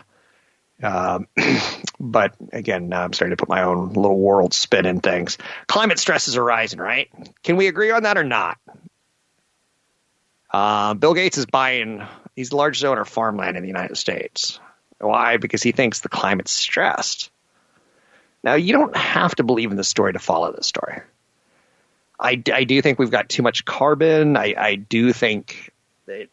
Um, 0.82 1.27
but 1.99 2.36
again, 2.51 2.93
I'm 2.93 3.13
starting 3.13 3.36
to 3.36 3.41
put 3.41 3.49
my 3.49 3.63
own 3.63 3.93
little 3.93 4.19
world 4.19 4.53
spin 4.53 4.86
in 4.86 4.99
things. 4.99 5.38
Climate 5.67 5.99
stresses 5.99 6.38
are 6.38 6.43
rising, 6.43 6.79
right? 6.79 7.10
Can 7.43 7.56
we 7.58 7.67
agree 7.67 7.91
on 7.91 8.03
that 8.03 8.17
or 8.17 8.23
not? 8.23 8.58
Uh, 10.53 10.93
Bill 10.93 11.15
Gates 11.15 11.39
is 11.39 11.47
buying, 11.47 12.05
he's 12.35 12.51
the 12.51 12.55
largest 12.55 12.85
owner 12.85 13.01
of 13.01 13.09
farmland 13.09 13.57
in 13.57 13.63
the 13.63 13.67
United 13.67 13.97
States. 13.97 14.59
Why? 14.99 15.37
Because 15.37 15.63
he 15.63 15.71
thinks 15.71 16.01
the 16.01 16.09
climate's 16.09 16.51
stressed. 16.51 17.31
Now, 18.43 18.53
you 18.53 18.73
don't 18.73 18.95
have 18.95 19.33
to 19.35 19.43
believe 19.43 19.71
in 19.71 19.77
the 19.77 19.83
story 19.83 20.13
to 20.13 20.19
follow 20.19 20.51
this 20.51 20.67
story. 20.67 21.01
I, 22.19 22.41
I 22.53 22.65
do 22.65 22.81
think 22.81 22.99
we've 22.99 23.09
got 23.09 23.29
too 23.29 23.41
much 23.41 23.65
carbon. 23.65 24.37
I, 24.37 24.53
I 24.55 24.75
do 24.75 25.11
think 25.11 25.71
that 26.05 26.27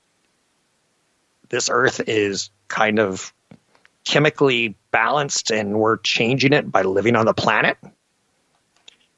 this 1.48 1.70
earth 1.72 2.02
is 2.06 2.50
kind 2.68 2.98
of 2.98 3.32
chemically 4.04 4.76
balanced 4.90 5.50
and 5.50 5.78
we're 5.78 5.96
changing 5.96 6.52
it 6.52 6.70
by 6.70 6.82
living 6.82 7.16
on 7.16 7.26
the 7.26 7.34
planet. 7.34 7.78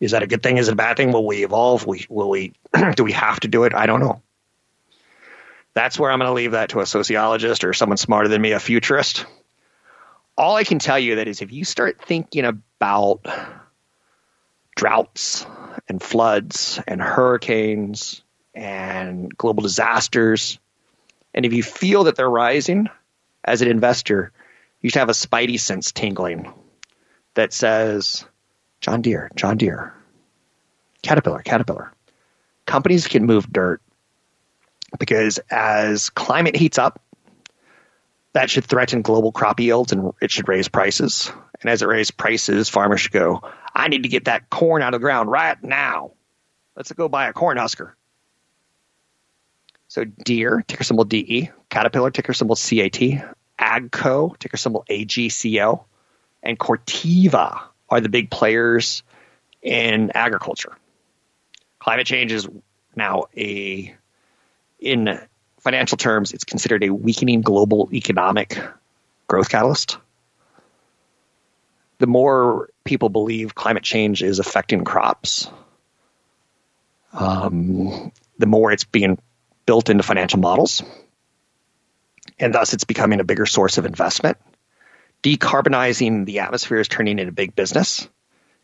Is 0.00 0.12
that 0.12 0.22
a 0.22 0.26
good 0.26 0.42
thing? 0.42 0.58
Is 0.58 0.68
it 0.68 0.72
a 0.72 0.76
bad 0.76 0.96
thing? 0.96 1.12
Will 1.12 1.26
we 1.26 1.44
evolve? 1.44 1.86
We, 1.86 2.06
will 2.08 2.30
we, 2.30 2.52
do 2.96 3.04
we 3.04 3.12
have 3.12 3.40
to 3.40 3.48
do 3.48 3.64
it? 3.64 3.74
I 3.74 3.86
don't 3.86 4.00
know. 4.00 4.22
That's 5.74 5.98
where 5.98 6.10
I'm 6.10 6.18
going 6.18 6.28
to 6.28 6.34
leave 6.34 6.52
that 6.52 6.70
to 6.70 6.80
a 6.80 6.86
sociologist 6.86 7.64
or 7.64 7.72
someone 7.72 7.96
smarter 7.96 8.28
than 8.28 8.42
me, 8.42 8.52
a 8.52 8.60
futurist. 8.60 9.24
All 10.36 10.56
I 10.56 10.64
can 10.64 10.78
tell 10.78 10.98
you 10.98 11.16
that 11.16 11.28
is 11.28 11.42
if 11.42 11.52
you 11.52 11.64
start 11.64 12.00
thinking 12.04 12.44
about 12.44 13.26
droughts 14.76 15.46
and 15.88 16.02
floods 16.02 16.80
and 16.86 17.00
hurricanes 17.00 18.22
and 18.54 19.34
global 19.36 19.62
disasters, 19.62 20.58
and 21.34 21.46
if 21.46 21.52
you 21.52 21.62
feel 21.62 22.04
that 22.04 22.16
they're 22.16 22.28
rising 22.28 22.88
as 23.44 23.62
an 23.62 23.68
investor, 23.68 24.32
you 24.80 24.90
should 24.90 24.98
have 24.98 25.08
a 25.08 25.12
spidey 25.12 25.58
sense 25.58 25.92
tingling 25.92 26.52
that 27.34 27.52
says, 27.52 28.24
John 28.80 29.00
Deere, 29.00 29.30
John 29.36 29.56
Deere, 29.56 29.94
Caterpillar, 31.02 31.42
Caterpillar. 31.42 31.92
Companies 32.66 33.08
can 33.08 33.24
move 33.24 33.50
dirt 33.50 33.80
because 34.98 35.38
as 35.50 36.10
climate 36.10 36.56
heats 36.56 36.78
up, 36.78 37.00
that 38.32 38.50
should 38.50 38.64
threaten 38.64 39.02
global 39.02 39.32
crop 39.32 39.60
yields 39.60 39.92
and 39.92 40.12
it 40.20 40.30
should 40.30 40.48
raise 40.48 40.68
prices. 40.68 41.30
And 41.60 41.70
as 41.70 41.82
it 41.82 41.86
raises 41.86 42.10
prices, 42.10 42.68
farmers 42.68 43.02
should 43.02 43.12
go, 43.12 43.42
I 43.74 43.88
need 43.88 44.04
to 44.04 44.08
get 44.08 44.24
that 44.24 44.50
corn 44.50 44.82
out 44.82 44.94
of 44.94 45.00
the 45.00 45.04
ground 45.04 45.30
right 45.30 45.62
now. 45.62 46.12
Let's 46.76 46.90
go 46.92 47.08
buy 47.08 47.28
a 47.28 47.32
corn 47.32 47.58
husker. 47.58 47.96
So 49.88 50.04
Deere, 50.04 50.64
ticker 50.66 50.84
symbol 50.84 51.04
DE, 51.04 51.50
Caterpillar, 51.68 52.10
ticker 52.10 52.32
symbol 52.32 52.56
CAT, 52.56 52.98
Agco, 53.58 54.38
ticker 54.38 54.56
symbol 54.56 54.84
AGCO, 54.88 55.84
and 56.42 56.58
Corteva 56.58 57.60
are 57.90 58.00
the 58.00 58.08
big 58.08 58.30
players 58.30 59.02
in 59.60 60.10
agriculture. 60.14 60.72
Climate 61.78 62.06
change 62.06 62.32
is 62.32 62.48
now 62.96 63.24
a 63.36 63.94
in 64.82 65.18
financial 65.60 65.96
terms, 65.96 66.32
it's 66.32 66.44
considered 66.44 66.82
a 66.84 66.90
weakening 66.90 67.40
global 67.40 67.88
economic 67.92 68.58
growth 69.28 69.48
catalyst. 69.48 69.98
The 71.98 72.06
more 72.08 72.68
people 72.84 73.08
believe 73.08 73.54
climate 73.54 73.84
change 73.84 74.22
is 74.22 74.40
affecting 74.40 74.84
crops, 74.84 75.48
um, 77.12 78.10
the 78.38 78.46
more 78.46 78.72
it's 78.72 78.84
being 78.84 79.18
built 79.66 79.88
into 79.88 80.02
financial 80.02 80.40
models. 80.40 80.82
And 82.38 82.52
thus, 82.52 82.74
it's 82.74 82.84
becoming 82.84 83.20
a 83.20 83.24
bigger 83.24 83.46
source 83.46 83.78
of 83.78 83.86
investment. 83.86 84.36
Decarbonizing 85.22 86.26
the 86.26 86.40
atmosphere 86.40 86.80
is 86.80 86.88
turning 86.88 87.20
into 87.20 87.30
big 87.30 87.54
business. 87.54 88.08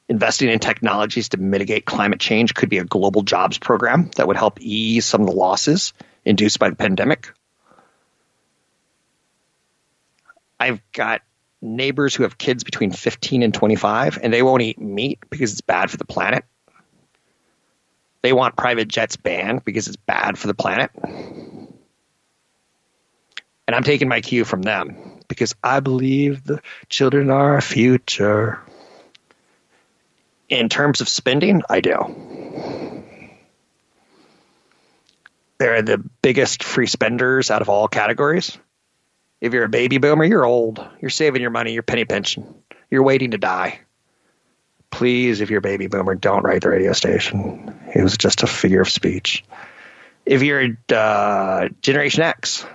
Investing 0.08 0.48
in 0.48 0.58
technologies 0.58 1.28
to 1.28 1.36
mitigate 1.36 1.84
climate 1.84 2.18
change 2.18 2.54
could 2.54 2.70
be 2.70 2.78
a 2.78 2.84
global 2.84 3.22
jobs 3.22 3.58
program 3.58 4.10
that 4.16 4.26
would 4.26 4.36
help 4.36 4.60
ease 4.60 5.04
some 5.04 5.20
of 5.20 5.28
the 5.28 5.34
losses 5.34 5.92
induced 6.28 6.58
by 6.58 6.68
the 6.68 6.76
pandemic. 6.76 7.32
I've 10.60 10.82
got 10.92 11.22
neighbors 11.62 12.14
who 12.14 12.24
have 12.24 12.36
kids 12.36 12.64
between 12.64 12.92
15 12.92 13.42
and 13.42 13.54
25, 13.54 14.18
and 14.22 14.32
they 14.32 14.42
won't 14.42 14.62
eat 14.62 14.78
meat 14.78 15.20
because 15.30 15.52
it's 15.52 15.62
bad 15.62 15.90
for 15.90 15.96
the 15.96 16.04
planet. 16.04 16.44
They 18.22 18.32
want 18.32 18.56
private 18.56 18.88
jets 18.88 19.16
banned 19.16 19.64
because 19.64 19.86
it's 19.86 19.96
bad 19.96 20.38
for 20.38 20.48
the 20.48 20.54
planet. 20.54 20.90
And 23.66 23.74
I'm 23.74 23.84
taking 23.84 24.08
my 24.08 24.20
cue 24.20 24.44
from 24.44 24.60
them 24.62 25.20
because 25.28 25.54
I 25.62 25.80
believe 25.80 26.44
the 26.44 26.60
children 26.88 27.30
are 27.30 27.54
our 27.54 27.60
future. 27.60 28.60
In 30.48 30.68
terms 30.68 31.00
of 31.00 31.08
spending, 31.08 31.62
I 31.68 31.80
do. 31.80 32.27
They're 35.58 35.82
the 35.82 35.98
biggest 36.22 36.62
free 36.62 36.86
spenders 36.86 37.50
out 37.50 37.62
of 37.62 37.68
all 37.68 37.88
categories. 37.88 38.56
If 39.40 39.52
you're 39.52 39.64
a 39.64 39.68
baby 39.68 39.98
boomer, 39.98 40.24
you're 40.24 40.44
old. 40.44 40.84
You're 41.00 41.10
saving 41.10 41.42
your 41.42 41.50
money, 41.50 41.72
your 41.72 41.82
penny 41.82 42.04
pension. 42.04 42.54
You're 42.90 43.02
waiting 43.02 43.32
to 43.32 43.38
die. 43.38 43.80
Please, 44.90 45.40
if 45.40 45.50
you're 45.50 45.58
a 45.58 45.62
baby 45.62 45.86
boomer, 45.86 46.14
don't 46.14 46.42
write 46.42 46.62
the 46.62 46.70
radio 46.70 46.92
station. 46.92 47.78
It 47.94 48.02
was 48.02 48.16
just 48.16 48.42
a 48.42 48.46
figure 48.46 48.80
of 48.80 48.88
speech. 48.88 49.44
If 50.24 50.42
you're 50.42 50.76
uh, 50.92 51.68
Generation 51.82 52.22
X, 52.22 52.66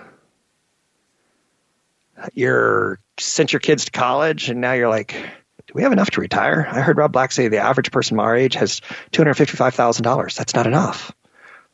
you're 2.32 2.98
sent 3.18 3.52
your 3.52 3.60
kids 3.60 3.86
to 3.86 3.90
college 3.90 4.48
and 4.48 4.60
now 4.60 4.72
you're 4.72 4.88
like, 4.88 5.12
do 5.66 5.72
we 5.74 5.82
have 5.82 5.92
enough 5.92 6.10
to 6.12 6.20
retire? 6.20 6.66
I 6.70 6.80
heard 6.80 6.98
Rob 6.98 7.12
Black 7.12 7.32
say 7.32 7.48
the 7.48 7.58
average 7.58 7.90
person 7.90 8.18
our 8.18 8.36
age 8.36 8.54
has 8.54 8.80
$255,000. 9.12 10.34
That's 10.34 10.54
not 10.54 10.66
enough. 10.66 11.12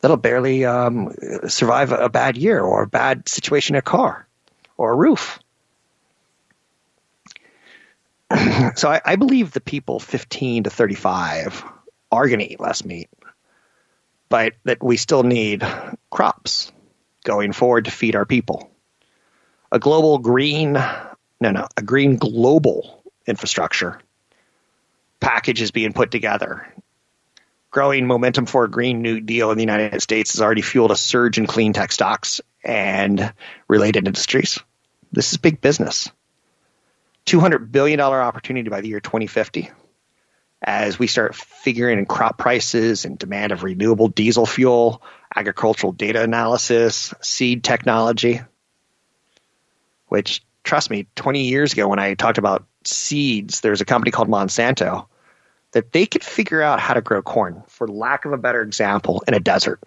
That'll 0.01 0.17
barely 0.17 0.65
um, 0.65 1.13
survive 1.47 1.91
a 1.91 2.09
bad 2.09 2.37
year 2.37 2.59
or 2.61 2.83
a 2.83 2.87
bad 2.87 3.29
situation 3.29 3.75
in 3.75 3.79
a 3.79 3.83
car 3.83 4.27
or 4.77 4.91
a 4.91 4.95
roof. 4.95 5.39
so 8.75 8.89
I, 8.89 9.01
I 9.05 9.15
believe 9.15 9.51
the 9.51 9.61
people 9.61 9.99
15 9.99 10.63
to 10.63 10.69
35 10.69 11.63
are 12.11 12.27
going 12.27 12.39
to 12.39 12.51
eat 12.51 12.59
less 12.59 12.83
meat, 12.83 13.09
but 14.29 14.53
that 14.65 14.83
we 14.83 14.97
still 14.97 15.23
need 15.23 15.63
crops 16.09 16.71
going 17.23 17.53
forward 17.53 17.85
to 17.85 17.91
feed 17.91 18.15
our 18.15 18.25
people. 18.25 18.69
A 19.71 19.79
global 19.79 20.17
green, 20.17 20.73
no, 20.73 21.15
no, 21.39 21.67
a 21.77 21.81
green 21.81 22.17
global 22.17 23.03
infrastructure 23.25 24.01
package 25.19 25.61
is 25.61 25.71
being 25.71 25.93
put 25.93 26.11
together. 26.11 26.67
Growing 27.71 28.05
momentum 28.05 28.45
for 28.45 28.65
a 28.65 28.69
Green 28.69 29.01
New 29.01 29.21
Deal 29.21 29.49
in 29.51 29.57
the 29.57 29.63
United 29.63 30.01
States 30.01 30.33
has 30.33 30.41
already 30.41 30.61
fueled 30.61 30.91
a 30.91 30.95
surge 30.97 31.37
in 31.37 31.47
clean 31.47 31.71
tech 31.71 31.93
stocks 31.93 32.41
and 32.63 33.33
related 33.69 34.07
industries. 34.07 34.59
This 35.13 35.31
is 35.31 35.37
big 35.37 35.61
business. 35.61 36.11
$200 37.27 37.71
billion 37.71 37.99
opportunity 38.01 38.69
by 38.69 38.81
the 38.81 38.89
year 38.89 38.99
2050 38.99 39.71
as 40.61 40.99
we 40.99 41.07
start 41.07 41.33
figuring 41.33 41.97
in 41.97 42.05
crop 42.05 42.37
prices 42.37 43.05
and 43.05 43.17
demand 43.17 43.51
of 43.51 43.63
renewable 43.63 44.09
diesel 44.09 44.45
fuel, 44.45 45.01
agricultural 45.35 45.93
data 45.93 46.21
analysis, 46.21 47.13
seed 47.21 47.63
technology, 47.63 48.41
which, 50.07 50.43
trust 50.63 50.89
me, 50.89 51.07
20 51.15 51.43
years 51.45 51.73
ago 51.73 51.87
when 51.87 51.99
I 51.99 52.13
talked 52.13 52.37
about 52.37 52.65
seeds, 52.83 53.61
there's 53.61 53.81
a 53.81 53.85
company 53.85 54.11
called 54.11 54.29
Monsanto 54.29 55.07
that 55.71 55.91
they 55.91 56.05
could 56.05 56.23
figure 56.23 56.61
out 56.61 56.79
how 56.79 56.93
to 56.93 57.01
grow 57.01 57.21
corn, 57.21 57.63
for 57.67 57.87
lack 57.87 58.25
of 58.25 58.33
a 58.33 58.37
better 58.37 58.61
example, 58.61 59.23
in 59.27 59.33
a 59.33 59.39
desert. 59.39 59.79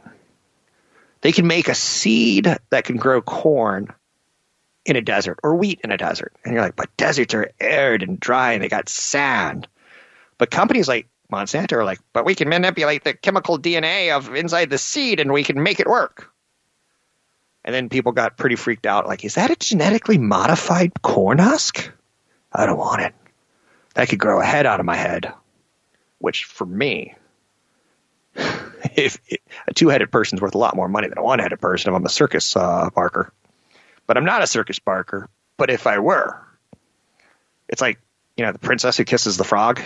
They 1.20 1.32
can 1.32 1.46
make 1.46 1.68
a 1.68 1.74
seed 1.74 2.54
that 2.70 2.84
can 2.84 2.96
grow 2.96 3.22
corn 3.22 3.88
in 4.84 4.96
a 4.96 5.00
desert 5.00 5.40
or 5.42 5.56
wheat 5.56 5.80
in 5.82 5.90
a 5.90 5.96
desert. 5.96 6.34
And 6.44 6.52
you're 6.52 6.62
like, 6.62 6.76
but 6.76 6.94
deserts 6.96 7.34
are 7.34 7.50
arid 7.58 8.02
and 8.02 8.20
dry 8.20 8.52
and 8.52 8.62
they 8.62 8.68
got 8.68 8.88
sand. 8.88 9.66
But 10.36 10.50
companies 10.50 10.88
like 10.88 11.08
Monsanto 11.32 11.72
are 11.72 11.84
like, 11.84 12.00
but 12.12 12.24
we 12.24 12.34
can 12.34 12.48
manipulate 12.48 13.04
the 13.04 13.14
chemical 13.14 13.58
DNA 13.58 14.14
of 14.14 14.34
inside 14.34 14.70
the 14.70 14.78
seed 14.78 15.20
and 15.20 15.32
we 15.32 15.44
can 15.44 15.62
make 15.62 15.80
it 15.80 15.86
work. 15.86 16.30
And 17.64 17.74
then 17.74 17.88
people 17.88 18.12
got 18.12 18.36
pretty 18.36 18.56
freaked 18.56 18.86
out 18.86 19.06
like, 19.06 19.24
is 19.24 19.36
that 19.36 19.50
a 19.50 19.56
genetically 19.56 20.18
modified 20.18 21.00
corn 21.00 21.38
husk? 21.38 21.90
I 22.52 22.66
don't 22.66 22.78
want 22.78 23.00
it. 23.00 23.14
That 23.94 24.08
could 24.08 24.18
grow 24.18 24.40
a 24.40 24.44
head 24.44 24.66
out 24.66 24.80
of 24.80 24.86
my 24.86 24.96
head. 24.96 25.32
Which 26.24 26.44
for 26.44 26.64
me, 26.64 27.14
if 28.34 29.20
a 29.68 29.74
two-headed 29.74 30.10
person's 30.10 30.40
worth 30.40 30.54
a 30.54 30.58
lot 30.58 30.74
more 30.74 30.88
money 30.88 31.06
than 31.06 31.18
a 31.18 31.22
one-headed 31.22 31.60
person 31.60 31.92
if 31.92 31.94
I'm 31.94 32.06
a 32.06 32.08
circus 32.08 32.56
uh, 32.56 32.88
barker. 32.94 33.30
But 34.06 34.16
I'm 34.16 34.24
not 34.24 34.42
a 34.42 34.46
circus 34.46 34.78
barker. 34.78 35.28
But 35.58 35.68
if 35.68 35.87
I 35.87 35.98
were, 35.98 36.40
it's 37.68 37.82
like 37.82 38.00
you 38.38 38.46
know 38.46 38.52
the 38.52 38.58
princess 38.58 38.96
who 38.96 39.04
kisses 39.04 39.37
the 39.37 39.44
frog. 39.44 39.82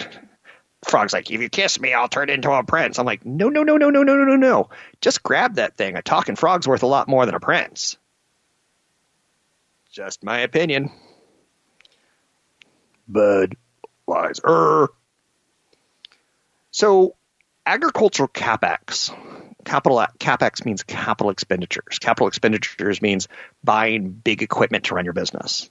Frog's 0.85 1.12
like, 1.12 1.29
if 1.29 1.40
you 1.40 1.48
kiss 1.48 1.81
me, 1.81 1.92
I'll 1.92 2.07
turn 2.07 2.31
into 2.31 2.53
a 2.53 2.62
prince. 2.62 3.01
I'm 3.01 3.05
like, 3.05 3.27
no, 3.27 3.48
no, 3.48 3.64
no, 3.64 3.77
no, 3.77 3.90
no, 3.90 4.05
no, 4.05 4.14
no, 4.14 4.24
no, 4.24 4.37
no. 4.37 4.68
Just 5.01 5.24
grab 5.24 5.57
that 5.57 5.77
thing. 5.77 5.96
A 5.96 6.03
talking 6.03 6.37
frog's 6.37 6.68
worth 6.68 6.85
a 6.85 6.87
lot 6.87 7.09
more 7.09 7.27
than 7.27 7.35
a 7.35 7.40
prince. 7.40 7.96
Just 9.90 10.22
my 10.22 10.38
opinion. 10.38 10.92
Budweiser. 13.11 14.90
So, 16.79 17.17
agricultural 17.67 18.29
capex. 18.29 19.12
Capital 19.64 20.07
capex 20.21 20.64
means 20.64 20.85
capital 20.85 21.31
expenditures. 21.31 21.99
Capital 21.99 22.29
expenditures 22.29 23.03
means 23.03 23.27
buying 23.64 24.11
big 24.11 24.45
equipment 24.45 24.85
to 24.85 24.95
run 24.95 25.05
your 25.05 25.12
business. 25.12 25.69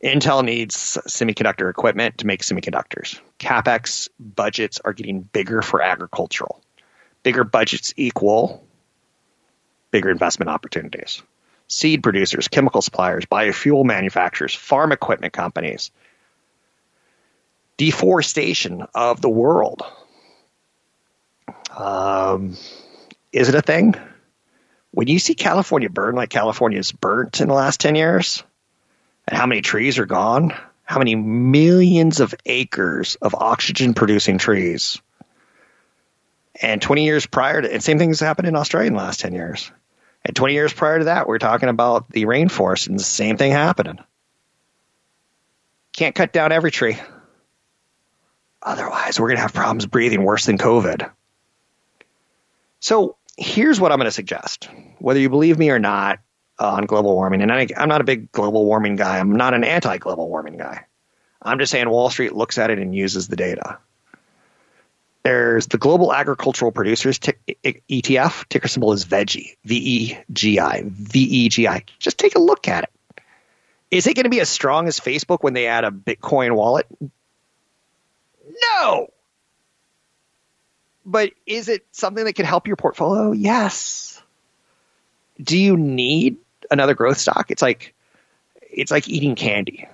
Intel 0.00 0.44
needs 0.44 0.76
semiconductor 1.08 1.68
equipment 1.68 2.18
to 2.18 2.28
make 2.28 2.42
semiconductors. 2.42 3.18
CapEx 3.40 4.08
budgets 4.20 4.78
are 4.84 4.92
getting 4.92 5.22
bigger 5.22 5.60
for 5.60 5.82
agricultural. 5.82 6.62
Bigger 7.24 7.42
budgets 7.42 7.92
equal 7.96 8.64
bigger 9.90 10.10
investment 10.10 10.50
opportunities. 10.50 11.20
Seed 11.66 12.04
producers, 12.04 12.46
chemical 12.46 12.80
suppliers, 12.80 13.26
biofuel 13.26 13.84
manufacturers, 13.84 14.54
farm 14.54 14.92
equipment 14.92 15.32
companies, 15.32 15.90
deforestation 17.80 18.84
of 18.94 19.22
the 19.22 19.30
world. 19.30 19.82
Um, 21.74 22.58
is 23.32 23.48
it 23.48 23.54
a 23.54 23.62
thing? 23.62 23.94
When 24.90 25.08
you 25.08 25.18
see 25.18 25.34
California 25.34 25.88
burn 25.88 26.14
like 26.14 26.28
California's 26.28 26.92
burnt 26.92 27.40
in 27.40 27.48
the 27.48 27.54
last 27.54 27.80
10 27.80 27.94
years, 27.94 28.42
and 29.26 29.38
how 29.38 29.46
many 29.46 29.62
trees 29.62 29.98
are 29.98 30.04
gone, 30.04 30.52
how 30.84 30.98
many 30.98 31.14
millions 31.14 32.20
of 32.20 32.34
acres 32.44 33.14
of 33.14 33.34
oxygen 33.34 33.94
producing 33.94 34.36
trees. 34.36 35.00
And 36.60 36.82
20 36.82 37.06
years 37.06 37.24
prior 37.24 37.62
to, 37.62 37.72
and 37.72 37.82
same 37.82 37.98
things 37.98 38.20
happened 38.20 38.46
in 38.46 38.56
Australia 38.56 38.88
in 38.88 38.92
the 38.92 38.98
last 38.98 39.20
10 39.20 39.32
years. 39.32 39.72
And 40.22 40.36
20 40.36 40.52
years 40.52 40.74
prior 40.74 40.98
to 40.98 41.04
that, 41.06 41.26
we're 41.26 41.38
talking 41.38 41.70
about 41.70 42.10
the 42.10 42.26
rainforest 42.26 42.88
and 42.88 42.98
the 42.98 43.04
same 43.04 43.38
thing 43.38 43.52
happening. 43.52 44.00
Can't 45.94 46.14
cut 46.14 46.34
down 46.34 46.52
every 46.52 46.70
tree. 46.70 46.98
Otherwise, 48.62 49.18
we're 49.18 49.28
going 49.28 49.36
to 49.36 49.42
have 49.42 49.54
problems 49.54 49.86
breathing 49.86 50.22
worse 50.22 50.46
than 50.46 50.58
COVID. 50.58 51.10
So 52.80 53.16
here's 53.36 53.80
what 53.80 53.92
I'm 53.92 53.98
going 53.98 54.06
to 54.06 54.12
suggest. 54.12 54.68
Whether 54.98 55.20
you 55.20 55.30
believe 55.30 55.58
me 55.58 55.70
or 55.70 55.78
not, 55.78 56.20
uh, 56.60 56.72
on 56.72 56.84
global 56.84 57.14
warming. 57.14 57.42
And 57.42 57.50
I, 57.50 57.66
I'm 57.76 57.88
not 57.88 58.00
a 58.00 58.04
big 58.04 58.30
global 58.32 58.66
warming 58.66 58.96
guy. 58.96 59.18
I'm 59.18 59.32
not 59.32 59.54
an 59.54 59.64
anti 59.64 59.96
global 59.96 60.28
warming 60.28 60.58
guy. 60.58 60.84
I'm 61.42 61.58
just 61.58 61.72
saying 61.72 61.88
Wall 61.88 62.10
Street 62.10 62.34
looks 62.34 62.58
at 62.58 62.70
it 62.70 62.78
and 62.78 62.94
uses 62.94 63.28
the 63.28 63.36
data. 63.36 63.78
There's 65.22 65.66
the 65.66 65.78
Global 65.78 66.14
Agricultural 66.14 66.72
Producers 66.72 67.18
t- 67.18 67.32
ETF. 67.64 68.48
Ticker 68.48 68.68
symbol 68.68 68.92
is 68.92 69.04
VEGI. 69.04 69.56
V 69.64 69.76
E 69.76 70.18
G 70.32 70.60
I. 70.60 70.82
V 70.86 71.20
E 71.20 71.48
G 71.48 71.68
I. 71.68 71.84
Just 71.98 72.18
take 72.18 72.36
a 72.36 72.38
look 72.38 72.68
at 72.68 72.84
it. 72.84 73.22
Is 73.90 74.06
it 74.06 74.14
going 74.14 74.24
to 74.24 74.30
be 74.30 74.40
as 74.40 74.48
strong 74.48 74.86
as 74.86 75.00
Facebook 75.00 75.38
when 75.42 75.52
they 75.52 75.66
add 75.66 75.84
a 75.84 75.90
Bitcoin 75.90 76.54
wallet? 76.54 76.86
No. 78.62 79.08
But 81.04 81.32
is 81.46 81.68
it 81.68 81.86
something 81.92 82.24
that 82.24 82.34
could 82.34 82.44
help 82.44 82.66
your 82.66 82.76
portfolio? 82.76 83.32
Yes. 83.32 84.22
Do 85.40 85.58
you 85.58 85.76
need 85.76 86.36
another 86.70 86.94
growth 86.94 87.18
stock? 87.18 87.50
It's 87.50 87.62
like 87.62 87.94
it's 88.60 88.90
like 88.90 89.08
eating 89.08 89.34
candy. 89.34 89.88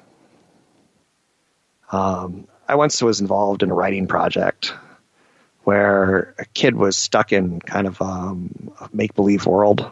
Um, 1.91 2.49
I 2.69 2.75
once 2.75 3.01
was 3.01 3.21
involved 3.21 3.63
in 3.63 3.71
a 3.71 3.75
writing 3.75 4.09
project 4.09 4.75
where 5.63 6.35
a 6.39 6.45
kid 6.45 6.75
was 6.75 6.97
stuck 6.97 7.33
in 7.33 7.61
kind 7.61 7.87
of 7.87 8.01
um, 8.03 8.73
a 8.81 8.89
make 8.93 9.15
believe 9.15 9.47
world 9.47 9.89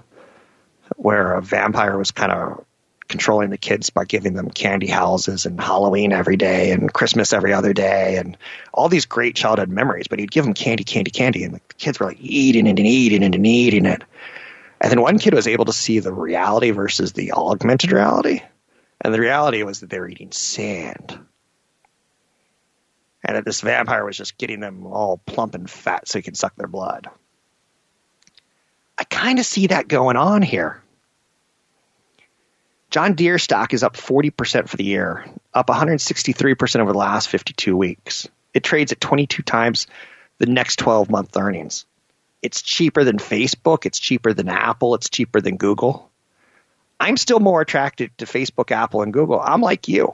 where 0.97 1.35
a 1.35 1.43
vampire 1.43 1.97
was 1.97 2.11
kind 2.11 2.33
of 2.33 2.65
controlling 3.09 3.51
the 3.51 3.59
kids 3.59 3.91
by 3.91 4.05
giving 4.05 4.35
them 4.35 4.51
candy 4.51 4.87
houses 4.87 5.47
and 5.47 5.61
Halloween 5.61 6.13
every 6.13 6.37
day 6.37 6.71
and 6.73 6.93
Christmas 6.93 7.33
every 7.33 7.53
other 7.53 7.73
day 7.73 8.17
and 8.17 8.37
all 8.73 8.89
these 8.89 9.07
great 9.07 9.37
childhood 9.37 9.69
memories. 9.69 10.09
But 10.09 10.19
he'd 10.19 10.31
give 10.31 10.45
them 10.45 10.55
candy, 10.55 10.85
candy, 10.85 11.11
candy, 11.11 11.45
and 11.45 11.55
the 11.55 11.61
kids 11.79 12.01
were 12.01 12.07
like 12.07 12.21
eating 12.21 12.67
it 12.67 12.79
and 12.79 12.87
eating 12.87 13.23
it 13.23 13.35
and 13.35 13.47
eating 13.47 13.87
it. 13.87 14.03
And 14.81 14.91
then 14.91 15.01
one 15.01 15.19
kid 15.19 15.35
was 15.35 15.47
able 15.47 15.67
to 15.67 15.73
see 15.73 15.99
the 15.99 16.13
reality 16.13 16.71
versus 16.71 17.13
the 17.13 17.33
augmented 17.33 17.93
reality. 17.93 18.43
And 19.01 19.13
the 19.13 19.21
reality 19.21 19.63
was 19.63 19.81
that 19.81 19.91
they 19.91 19.99
were 19.99 20.09
eating 20.09 20.33
sand. 20.33 21.19
And 23.27 23.37
that 23.37 23.45
this 23.45 23.63
vampire 23.63 24.05
was 24.05 24.17
just 24.17 24.37
getting 24.37 24.61
them 24.61 24.87
all 24.87 25.19
plump 25.19 25.55
and 25.55 25.69
fat 25.69 26.09
so 26.09 26.19
he 26.19 26.23
could 26.23 26.37
suck 26.37 26.55
their 26.57 26.69
blood. 26.69 27.09
I 28.99 29.05
kind 29.05 29.39
of 29.39 29.47
see 29.47 29.69
that 29.69 29.89
going 29.89 30.17
on 30.17 30.43
here. 30.43 30.84
John 32.95 33.15
Deere 33.15 33.41
stock 33.41 33.75
is 33.75 33.83
up 33.83 33.97
40% 33.97 34.69
for 34.69 34.77
the 34.77 34.85
year, 34.85 35.25
up 35.53 35.67
163% 35.67 36.81
over 36.81 36.93
the 36.93 36.99
last 36.99 37.29
52 37.29 37.77
weeks. 37.77 38.29
It 38.55 38.63
trades 38.63 38.93
at 38.93 39.01
22 39.01 39.43
times 39.43 39.89
the 40.39 40.47
next 40.47 40.79
12 40.79 41.11
month 41.11 41.37
earnings. 41.37 41.87
It's 42.41 42.63
cheaper 42.63 43.03
than 43.03 43.19
Facebook, 43.19 43.85
it's 43.85 43.99
cheaper 43.99 44.33
than 44.33 44.49
Apple, 44.49 44.95
it's 44.95 45.11
cheaper 45.11 45.41
than 45.41 45.57
Google. 45.57 46.09
I'm 47.01 47.17
still 47.17 47.41
more 47.41 47.61
attracted 47.61 48.17
to 48.19 48.27
Facebook, 48.27 48.71
Apple, 48.71 49.03
and 49.03 49.13
Google. 49.13 49.41
I'm 49.41 49.61
like 49.61 49.89
you. 49.89 50.13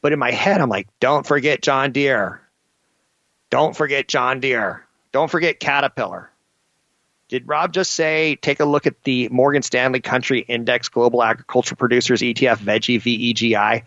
But 0.00 0.14
in 0.14 0.18
my 0.18 0.30
head, 0.30 0.58
I'm 0.62 0.70
like, 0.70 0.88
don't 1.00 1.26
forget 1.26 1.60
John 1.60 1.92
Deere. 1.92 2.40
Don't 3.50 3.76
forget 3.76 4.08
John 4.08 4.40
Deere. 4.40 4.86
Don't 5.12 5.30
forget 5.30 5.60
Caterpillar. 5.60 6.31
Did 7.32 7.48
Rob 7.48 7.72
just 7.72 7.92
say 7.92 8.36
take 8.36 8.60
a 8.60 8.66
look 8.66 8.86
at 8.86 9.04
the 9.04 9.30
Morgan 9.30 9.62
Stanley 9.62 10.00
Country 10.00 10.40
Index 10.40 10.90
Global 10.90 11.22
Agriculture 11.22 11.74
Producers 11.74 12.20
ETF 12.20 12.58
Veggie 12.58 13.00
VEGI 13.00 13.84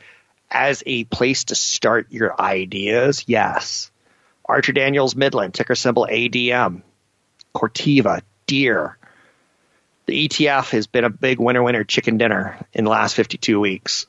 as 0.49 0.81
a 0.87 1.03
place 1.03 1.43
to 1.43 1.53
start 1.53 2.07
your 2.09 2.41
ideas? 2.41 3.25
Yes. 3.27 3.91
Archer 4.45 4.71
Daniels 4.71 5.15
Midland, 5.15 5.53
ticker 5.53 5.75
symbol 5.75 6.07
ADM. 6.09 6.81
Corteva, 7.53 8.23
Deere. 8.47 8.97
The 10.07 10.27
ETF 10.27 10.71
has 10.71 10.87
been 10.87 11.03
a 11.03 11.11
big 11.11 11.39
winner 11.39 11.61
winner 11.61 11.83
chicken 11.83 12.17
dinner 12.17 12.57
in 12.73 12.83
the 12.83 12.89
last 12.89 13.13
52 13.13 13.59
weeks, 13.59 14.07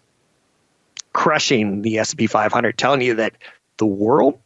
crushing 1.12 1.82
the 1.82 1.98
S&P 1.98 2.26
500, 2.26 2.78
telling 2.78 3.02
you 3.02 3.16
that 3.16 3.34
the 3.76 3.84
world 3.84 4.40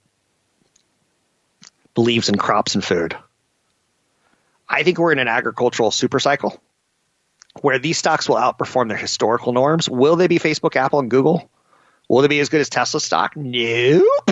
believes 1.95 2.29
in 2.29 2.37
crops 2.37 2.75
and 2.75 2.85
food. 2.85 3.17
I 4.71 4.85
think 4.85 4.99
we're 4.99 5.11
in 5.11 5.19
an 5.19 5.27
agricultural 5.27 5.91
supercycle 5.91 6.57
where 7.61 7.81
these 7.81 7.99
stocks 7.99 8.29
will 8.29 8.37
outperform 8.37 8.89
their 8.89 8.97
historical 8.97 9.53
norms. 9.53 9.89
Will 9.89 10.15
they 10.15 10.29
be 10.29 10.39
Facebook, 10.39 10.77
Apple, 10.77 11.01
and 11.01 11.11
Google? 11.11 11.51
Will 12.09 12.23
they 12.23 12.29
be 12.29 12.39
as 12.39 12.49
good 12.49 12.61
as 12.61 12.69
Tesla 12.69 13.01
stock? 13.01 13.37
Nope. 13.37 14.31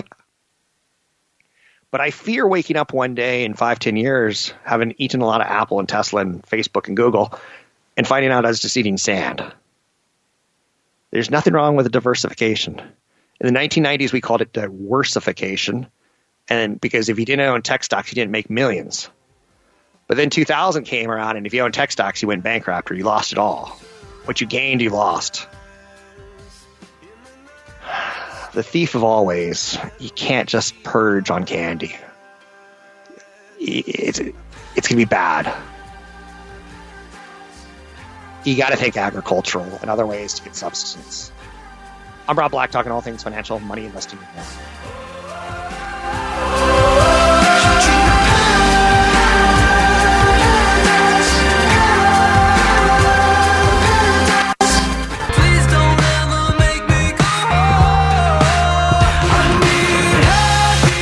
But 1.91 2.01
I 2.01 2.11
fear 2.11 2.47
waking 2.47 2.77
up 2.77 2.93
one 2.93 3.15
day 3.15 3.43
in 3.43 3.53
five, 3.53 3.79
ten 3.79 3.97
years, 3.97 4.53
having 4.63 4.95
eaten 4.97 5.21
a 5.21 5.25
lot 5.25 5.41
of 5.41 5.47
Apple 5.47 5.79
and 5.79 5.89
Tesla 5.89 6.21
and 6.21 6.41
Facebook 6.43 6.87
and 6.87 6.95
Google, 6.95 7.33
and 7.97 8.07
finding 8.07 8.31
out 8.31 8.45
I 8.45 8.49
was 8.49 8.61
just 8.61 8.77
eating 8.77 8.97
sand. 8.97 9.43
There's 11.11 11.31
nothing 11.31 11.53
wrong 11.53 11.75
with 11.75 11.91
diversification. 11.91 12.79
In 13.41 13.53
the 13.53 13.59
1990s, 13.59 14.13
we 14.13 14.21
called 14.21 14.41
it 14.41 14.53
diversification, 14.53 15.87
and 16.47 16.79
because 16.79 17.09
if 17.09 17.17
you 17.19 17.25
didn't 17.25 17.45
own 17.45 17.63
tech 17.63 17.83
stocks, 17.83 18.11
you 18.11 18.15
didn't 18.15 18.31
make 18.31 18.49
millions. 18.49 19.09
But 20.09 20.17
then 20.17 20.31
2000 20.31 20.85
came 20.85 21.11
around, 21.11 21.37
and 21.37 21.45
if 21.45 21.53
you 21.53 21.61
owned 21.61 21.75
tech 21.75 21.91
stocks, 21.91 22.23
you 22.23 22.27
went 22.27 22.41
bankrupt 22.41 22.89
or 22.89 22.95
you 22.95 23.03
lost 23.03 23.31
it 23.31 23.37
all. 23.37 23.79
What 24.25 24.41
you 24.41 24.47
gained, 24.47 24.81
you 24.81 24.89
lost. 24.89 25.47
The 28.51 28.63
thief 28.63 28.95
of 28.95 29.03
always. 29.03 29.77
You 29.99 30.09
can't 30.09 30.49
just 30.49 30.81
purge 30.81 31.29
on 31.29 31.45
candy. 31.45 31.95
It's, 33.59 34.17
it's 34.17 34.33
going 34.73 34.81
to 34.81 34.95
be 34.95 35.05
bad. 35.05 35.55
You 38.43 38.57
got 38.57 38.69
to 38.69 38.75
think 38.75 38.97
agricultural 38.97 39.77
and 39.81 39.91
other 39.91 40.07
ways 40.07 40.33
to 40.33 40.43
get 40.43 40.55
subsistence. 40.55 41.31
I'm 42.27 42.39
Rob 42.39 42.49
Black, 42.49 42.71
talking 42.71 42.91
all 42.91 43.01
things 43.01 43.21
financial, 43.21 43.59
money, 43.59 43.85
investing. 43.85 44.17
and 44.17 44.35
more. 44.35 45.08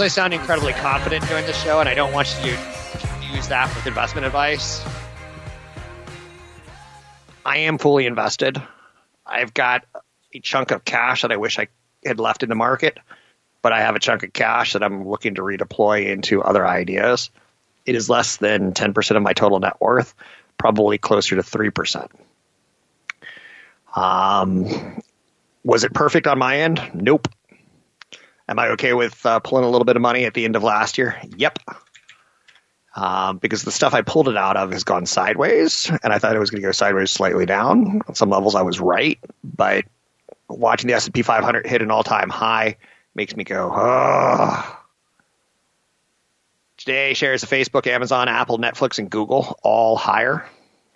Hour. 0.00 0.06
At 0.06 0.08
times, 0.08 0.12
I 0.12 0.14
sound 0.14 0.34
incredibly 0.34 0.72
confident 0.72 1.26
during 1.28 1.46
the 1.46 1.52
show, 1.52 1.80
and 1.80 1.88
I 1.88 1.94
don't 1.94 2.12
want 2.12 2.36
you 2.42 2.52
to 2.52 2.98
confuse 2.98 3.48
that 3.48 3.74
with 3.74 3.86
investment 3.86 4.26
advice. 4.26 4.84
I 7.44 7.58
am 7.58 7.78
fully 7.78 8.06
invested. 8.06 8.60
I've 9.24 9.54
got 9.54 9.84
a 10.34 10.40
chunk 10.40 10.70
of 10.70 10.84
cash 10.84 11.22
that 11.22 11.32
I 11.32 11.36
wish 11.36 11.58
I 11.58 11.68
had 12.04 12.20
left 12.20 12.42
in 12.42 12.48
the 12.48 12.54
market, 12.54 12.98
but 13.62 13.72
I 13.72 13.80
have 13.80 13.96
a 13.96 14.00
chunk 14.00 14.22
of 14.22 14.32
cash 14.32 14.74
that 14.74 14.82
I'm 14.82 15.08
looking 15.08 15.36
to 15.36 15.42
redeploy 15.42 16.06
into 16.06 16.42
other 16.42 16.66
ideas. 16.66 17.30
It 17.84 17.94
is 17.94 18.10
less 18.10 18.36
than 18.36 18.72
10% 18.72 19.16
of 19.16 19.22
my 19.22 19.32
total 19.32 19.60
net 19.60 19.80
worth, 19.80 20.14
probably 20.58 20.98
closer 20.98 21.36
to 21.36 21.42
3%. 21.42 22.10
Um, 23.94 25.02
was 25.64 25.84
it 25.84 25.94
perfect 25.94 26.26
on 26.26 26.38
my 26.38 26.60
end? 26.60 26.80
Nope. 26.94 27.28
Am 28.48 28.58
I 28.58 28.68
okay 28.70 28.92
with 28.92 29.24
uh, 29.26 29.40
pulling 29.40 29.64
a 29.64 29.68
little 29.68 29.84
bit 29.84 29.96
of 29.96 30.02
money 30.02 30.24
at 30.24 30.34
the 30.34 30.44
end 30.44 30.56
of 30.56 30.62
last 30.62 30.98
year? 30.98 31.20
Yep. 31.36 31.58
Um, 32.94 33.38
because 33.38 33.62
the 33.62 33.72
stuff 33.72 33.92
I 33.92 34.02
pulled 34.02 34.28
it 34.28 34.36
out 34.36 34.56
of 34.56 34.72
has 34.72 34.84
gone 34.84 35.04
sideways, 35.04 35.90
and 36.02 36.12
I 36.12 36.18
thought 36.18 36.34
it 36.34 36.38
was 36.38 36.50
going 36.50 36.62
to 36.62 36.66
go 36.66 36.72
sideways 36.72 37.10
slightly 37.10 37.44
down. 37.44 38.00
On 38.08 38.14
some 38.14 38.30
levels, 38.30 38.54
I 38.54 38.62
was 38.62 38.80
right, 38.80 39.18
but 39.44 39.84
watching 40.48 40.88
the 40.88 40.94
S 40.94 41.06
and 41.06 41.14
P 41.14 41.22
500 41.22 41.66
hit 41.66 41.82
an 41.82 41.90
all-time 41.90 42.30
high 42.30 42.76
makes 43.14 43.36
me 43.36 43.44
go, 43.44 43.70
oh. 43.74 44.78
Today, 46.78 47.14
shares 47.14 47.42
of 47.42 47.50
Facebook, 47.50 47.86
Amazon, 47.86 48.28
Apple, 48.28 48.58
Netflix, 48.58 48.98
and 48.98 49.10
Google 49.10 49.58
all 49.62 49.96
higher. 49.96 50.46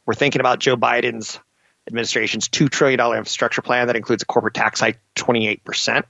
We're 0.06 0.14
thinking 0.14 0.40
about 0.40 0.60
Joe 0.60 0.76
Biden's 0.76 1.38
administration's 1.86 2.48
$2 2.48 2.70
trillion 2.70 3.00
infrastructure 3.00 3.62
plan 3.62 3.88
that 3.88 3.96
includes 3.96 4.22
a 4.22 4.26
corporate 4.26 4.54
tax 4.54 4.80
hike 4.80 5.00
28%. 5.16 6.04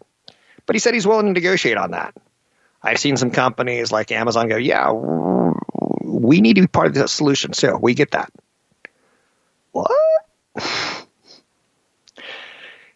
But 0.71 0.77
he 0.77 0.79
said 0.79 0.95
he's 0.95 1.05
willing 1.05 1.27
to 1.27 1.33
negotiate 1.33 1.77
on 1.77 1.91
that. 1.91 2.15
I've 2.81 2.99
seen 2.99 3.17
some 3.17 3.33
companies 3.33 3.91
like 3.91 4.13
Amazon 4.13 4.47
go, 4.47 4.57
yeah, 4.57 4.93
we 4.93 6.41
need 6.41 6.55
to 6.55 6.61
be 6.61 6.69
part 6.69 6.87
of 6.87 6.95
the 6.95 7.09
solution 7.09 7.51
too. 7.51 7.77
We 7.83 7.95
get 7.95 8.13
that. 8.13 8.33
What? 9.73 9.91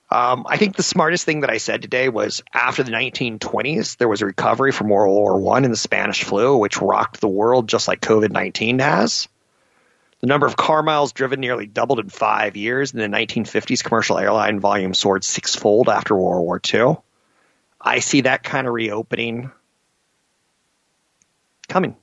Um, 0.08 0.46
I 0.48 0.58
think 0.58 0.76
the 0.76 0.84
smartest 0.84 1.24
thing 1.24 1.40
that 1.40 1.50
I 1.50 1.56
said 1.56 1.82
today 1.82 2.08
was 2.08 2.44
after 2.52 2.84
the 2.84 2.92
1920s, 2.92 3.96
there 3.96 4.06
was 4.06 4.22
a 4.22 4.26
recovery 4.26 4.70
from 4.70 4.88
World 4.88 5.12
War 5.12 5.40
One 5.40 5.64
and 5.64 5.72
the 5.72 5.78
Spanish 5.78 6.22
flu, 6.22 6.56
which 6.56 6.80
rocked 6.80 7.20
the 7.20 7.26
world 7.26 7.68
just 7.68 7.88
like 7.88 8.00
COVID 8.00 8.30
19 8.30 8.78
has. 8.78 9.26
The 10.20 10.28
number 10.28 10.46
of 10.46 10.56
car 10.56 10.84
miles 10.84 11.12
driven 11.12 11.40
nearly 11.40 11.66
doubled 11.66 11.98
in 11.98 12.10
five 12.10 12.56
years. 12.56 12.92
and 12.92 13.02
the 13.02 13.08
1950s, 13.08 13.82
commercial 13.82 14.16
airline 14.16 14.60
volume 14.60 14.94
soared 14.94 15.24
sixfold 15.24 15.88
after 15.88 16.14
World 16.14 16.44
War 16.44 16.60
II. 16.72 16.98
I 17.84 17.98
see 17.98 18.22
that 18.22 18.42
kind 18.42 18.66
of 18.66 18.72
reopening 18.72 19.50
coming. 21.68 21.96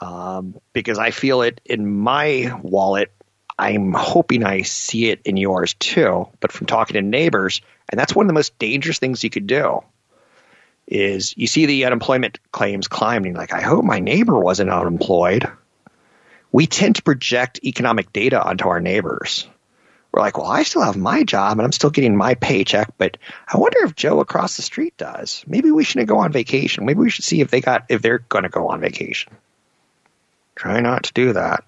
Um, 0.00 0.60
because 0.72 0.98
I 0.98 1.12
feel 1.12 1.42
it 1.42 1.60
in 1.64 1.88
my 1.88 2.52
wallet. 2.62 3.12
I'm 3.58 3.92
hoping 3.92 4.44
I 4.44 4.62
see 4.62 5.10
it 5.10 5.22
in 5.24 5.36
yours 5.36 5.74
too. 5.74 6.28
But 6.40 6.52
from 6.52 6.66
talking 6.66 6.94
to 6.94 7.02
neighbors, 7.02 7.60
and 7.88 7.98
that's 7.98 8.14
one 8.14 8.26
of 8.26 8.28
the 8.28 8.34
most 8.34 8.58
dangerous 8.58 8.98
things 8.98 9.24
you 9.24 9.30
could 9.30 9.46
do, 9.46 9.82
is 10.86 11.34
you 11.36 11.46
see 11.46 11.66
the 11.66 11.84
unemployment 11.84 12.38
claims 12.52 12.88
climbing. 12.88 13.34
Like, 13.34 13.52
I 13.52 13.60
hope 13.60 13.84
my 13.84 13.98
neighbor 13.98 14.38
wasn't 14.38 14.70
unemployed. 14.70 15.50
We 16.50 16.66
tend 16.66 16.96
to 16.96 17.02
project 17.02 17.60
economic 17.64 18.12
data 18.12 18.42
onto 18.42 18.68
our 18.68 18.80
neighbors. 18.80 19.46
We're 20.12 20.22
like, 20.22 20.38
well, 20.38 20.46
I 20.46 20.62
still 20.62 20.82
have 20.82 20.96
my 20.96 21.22
job 21.22 21.58
and 21.58 21.62
I'm 21.62 21.72
still 21.72 21.90
getting 21.90 22.16
my 22.16 22.34
paycheck, 22.34 22.92
but 22.96 23.18
I 23.46 23.58
wonder 23.58 23.78
if 23.84 23.94
Joe 23.94 24.20
across 24.20 24.56
the 24.56 24.62
street 24.62 24.96
does. 24.96 25.44
Maybe 25.46 25.70
we 25.70 25.84
shouldn't 25.84 26.08
go 26.08 26.18
on 26.18 26.32
vacation. 26.32 26.86
Maybe 26.86 27.00
we 27.00 27.10
should 27.10 27.24
see 27.24 27.40
if 27.40 27.50
they 27.50 27.60
got 27.60 27.84
if 27.88 28.00
they're 28.00 28.18
going 28.18 28.44
to 28.44 28.48
go 28.48 28.68
on 28.68 28.80
vacation. 28.80 29.36
Try 30.54 30.80
not 30.80 31.04
to 31.04 31.12
do 31.12 31.34
that. 31.34 31.62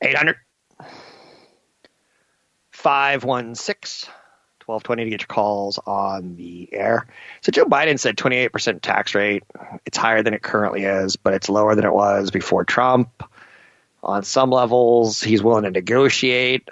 800 0.00 0.36
516 2.70 4.10
1220 4.66 5.04
to 5.04 5.10
get 5.10 5.20
your 5.22 5.26
calls 5.26 5.78
on 5.86 6.36
the 6.36 6.68
air. 6.72 7.06
So 7.40 7.50
Joe 7.50 7.64
Biden 7.64 7.98
said 7.98 8.16
28% 8.16 8.80
tax 8.80 9.14
rate. 9.14 9.42
It's 9.84 9.98
higher 9.98 10.22
than 10.22 10.34
it 10.34 10.42
currently 10.42 10.84
is, 10.84 11.16
but 11.16 11.34
it's 11.34 11.48
lower 11.48 11.74
than 11.74 11.84
it 11.84 11.92
was 11.92 12.30
before 12.30 12.64
Trump. 12.64 13.24
On 14.02 14.22
some 14.24 14.50
levels, 14.50 15.22
he's 15.22 15.42
willing 15.42 15.64
to 15.64 15.70
negotiate. 15.70 16.68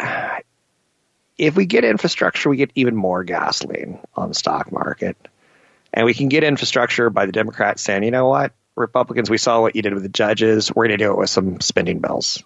If 1.39 1.57
we 1.57 1.66
get 1.66 1.85
infrastructure, 1.85 2.51
we 2.51 2.57
get 2.57 2.72
even 2.74 2.97
more 2.97 3.24
gasoline 3.24 4.01
on 4.14 4.28
the 4.28 4.35
stock 4.35 4.72
market. 4.72 5.16
And 5.93 6.07
we 6.07 6.14
can 6.14 6.28
get 6.28 6.45
infrastructure 6.45 7.09
by 7.11 7.26
the 7.26 7.33
Democrats 7.33 7.83
saying, 7.83 8.03
you 8.03 8.11
know 8.11 8.28
what, 8.28 8.53
Republicans, 8.76 9.31
we 9.31 9.39
saw 9.39 9.61
what 9.61 9.76
you 9.76 9.83
did 9.83 9.95
with 9.95 10.03
the 10.03 10.09
judges. 10.09 10.72
We're 10.74 10.87
going 10.87 10.99
to 10.99 11.05
do 11.05 11.12
it 11.12 11.18
with 11.18 11.31
some 11.31 11.61
spending 11.61 12.01
bills. 12.01 12.43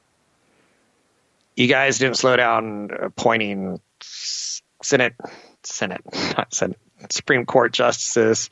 You 1.56 1.68
guys 1.68 1.98
didn't 1.98 2.16
slow 2.16 2.36
down 2.36 2.90
uh, 2.90 3.06
appointing 3.06 3.80
Senate, 4.00 5.14
Senate, 5.62 6.02
not 6.36 6.52
Senate, 6.52 6.78
Supreme 7.10 7.46
Court 7.46 7.72
justices. 7.72 8.50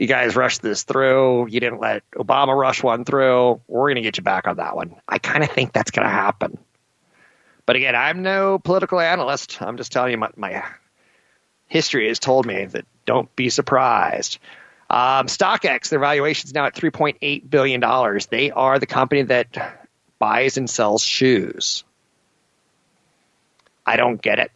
You 0.00 0.06
guys 0.06 0.34
rushed 0.34 0.62
this 0.62 0.84
through. 0.84 1.48
You 1.48 1.60
didn't 1.60 1.78
let 1.78 2.10
Obama 2.12 2.58
rush 2.58 2.82
one 2.82 3.04
through. 3.04 3.60
We're 3.68 3.88
going 3.88 3.96
to 3.96 4.00
get 4.00 4.16
you 4.16 4.22
back 4.22 4.48
on 4.48 4.56
that 4.56 4.74
one. 4.74 4.96
I 5.06 5.18
kind 5.18 5.44
of 5.44 5.50
think 5.50 5.74
that's 5.74 5.90
going 5.90 6.06
to 6.06 6.10
happen. 6.12 6.56
But 7.66 7.76
again, 7.76 7.94
I'm 7.94 8.22
no 8.22 8.58
political 8.58 8.98
analyst. 8.98 9.60
I'm 9.60 9.76
just 9.76 9.92
telling 9.92 10.12
you 10.12 10.16
my, 10.16 10.30
my 10.36 10.64
history 11.66 12.08
has 12.08 12.18
told 12.18 12.46
me 12.46 12.64
that 12.64 12.86
don't 13.04 13.34
be 13.36 13.50
surprised. 13.50 14.38
Um, 14.88 15.26
StockX, 15.26 15.90
their 15.90 15.98
valuation 15.98 16.48
is 16.48 16.54
now 16.54 16.64
at 16.64 16.74
$3.8 16.74 17.50
billion. 17.50 18.18
They 18.30 18.50
are 18.52 18.78
the 18.78 18.86
company 18.86 19.24
that 19.24 19.86
buys 20.18 20.56
and 20.56 20.68
sells 20.68 21.04
shoes. 21.04 21.84
I 23.84 23.96
don't 23.96 24.20
get 24.22 24.38
it. 24.38 24.50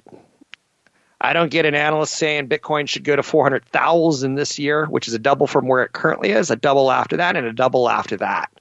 I 1.25 1.33
don't 1.33 1.51
get 1.51 1.65
an 1.65 1.75
analyst 1.75 2.15
saying 2.15 2.49
Bitcoin 2.49 2.87
should 2.87 3.03
go 3.03 3.17
to 3.17 3.23
400,000 3.23 4.35
this 4.35 4.59
year, 4.59 4.85
which 4.85 5.09
is 5.09 5.15
a 5.15 5.19
double 5.19 5.47
from 5.47 5.67
where 5.67 5.83
it 5.83 5.91
currently 5.91 6.33
is, 6.33 6.51
a 6.51 6.57
double 6.57 6.93
after 6.93 7.17
that, 7.17 7.35
and 7.35 7.47
a 7.47 7.53
double 7.55 7.89
after 7.89 8.19
that. 8.19 8.53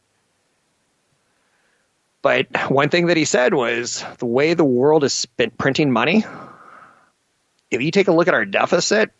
But 2.21 2.71
one 2.71 2.87
thing 2.87 3.07
that 3.07 3.17
he 3.17 3.25
said 3.25 3.53
was 3.53 4.05
the 4.19 4.25
way 4.27 4.53
the 4.53 4.63
world 4.63 5.11
spent 5.11 5.57
printing 5.57 5.91
money, 5.91 6.23
if 7.69 7.81
you 7.81 7.91
take 7.91 8.07
a 8.07 8.13
look 8.13 8.29
at 8.29 8.33
our 8.33 8.45
deficit 8.45 9.11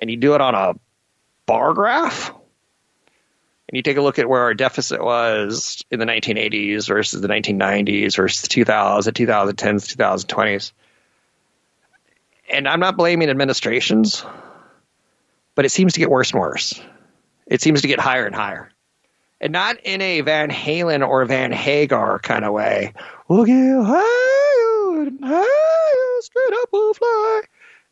and 0.00 0.10
you 0.10 0.16
do 0.16 0.34
it 0.34 0.40
on 0.40 0.56
a 0.56 0.74
bar 1.46 1.72
graph, 1.72 2.30
and 2.30 3.76
you 3.76 3.82
take 3.82 3.96
a 3.96 4.02
look 4.02 4.18
at 4.18 4.28
where 4.28 4.42
our 4.42 4.54
deficit 4.54 5.00
was 5.00 5.84
in 5.88 6.00
the 6.00 6.04
1980s 6.04 6.88
versus 6.88 7.20
the 7.20 7.28
1990s 7.28 8.16
versus 8.16 8.42
the 8.42 8.48
2000s, 8.48 9.04
2010s, 9.12 9.96
2020s, 9.96 10.72
and 12.54 12.68
I'm 12.68 12.80
not 12.80 12.96
blaming 12.96 13.28
administrations, 13.28 14.24
but 15.54 15.64
it 15.64 15.70
seems 15.70 15.94
to 15.94 15.98
get 15.98 16.10
worse 16.10 16.30
and 16.30 16.40
worse. 16.40 16.80
It 17.46 17.60
seems 17.60 17.82
to 17.82 17.88
get 17.88 17.98
higher 17.98 18.24
and 18.24 18.34
higher. 18.34 18.70
And 19.40 19.52
not 19.52 19.78
in 19.80 20.00
a 20.00 20.20
Van 20.20 20.50
Halen 20.50 21.06
or 21.06 21.24
Van 21.24 21.52
Hagar 21.52 22.20
kind 22.20 22.44
of 22.44 22.52
way. 22.52 22.94
We'll 23.28 23.44
get 23.44 23.54
higher 23.54 25.02
and 25.02 25.20
higher, 25.22 26.20
straight 26.20 26.52
up 26.62 26.68
we'll 26.72 26.94
fly. 26.94 27.40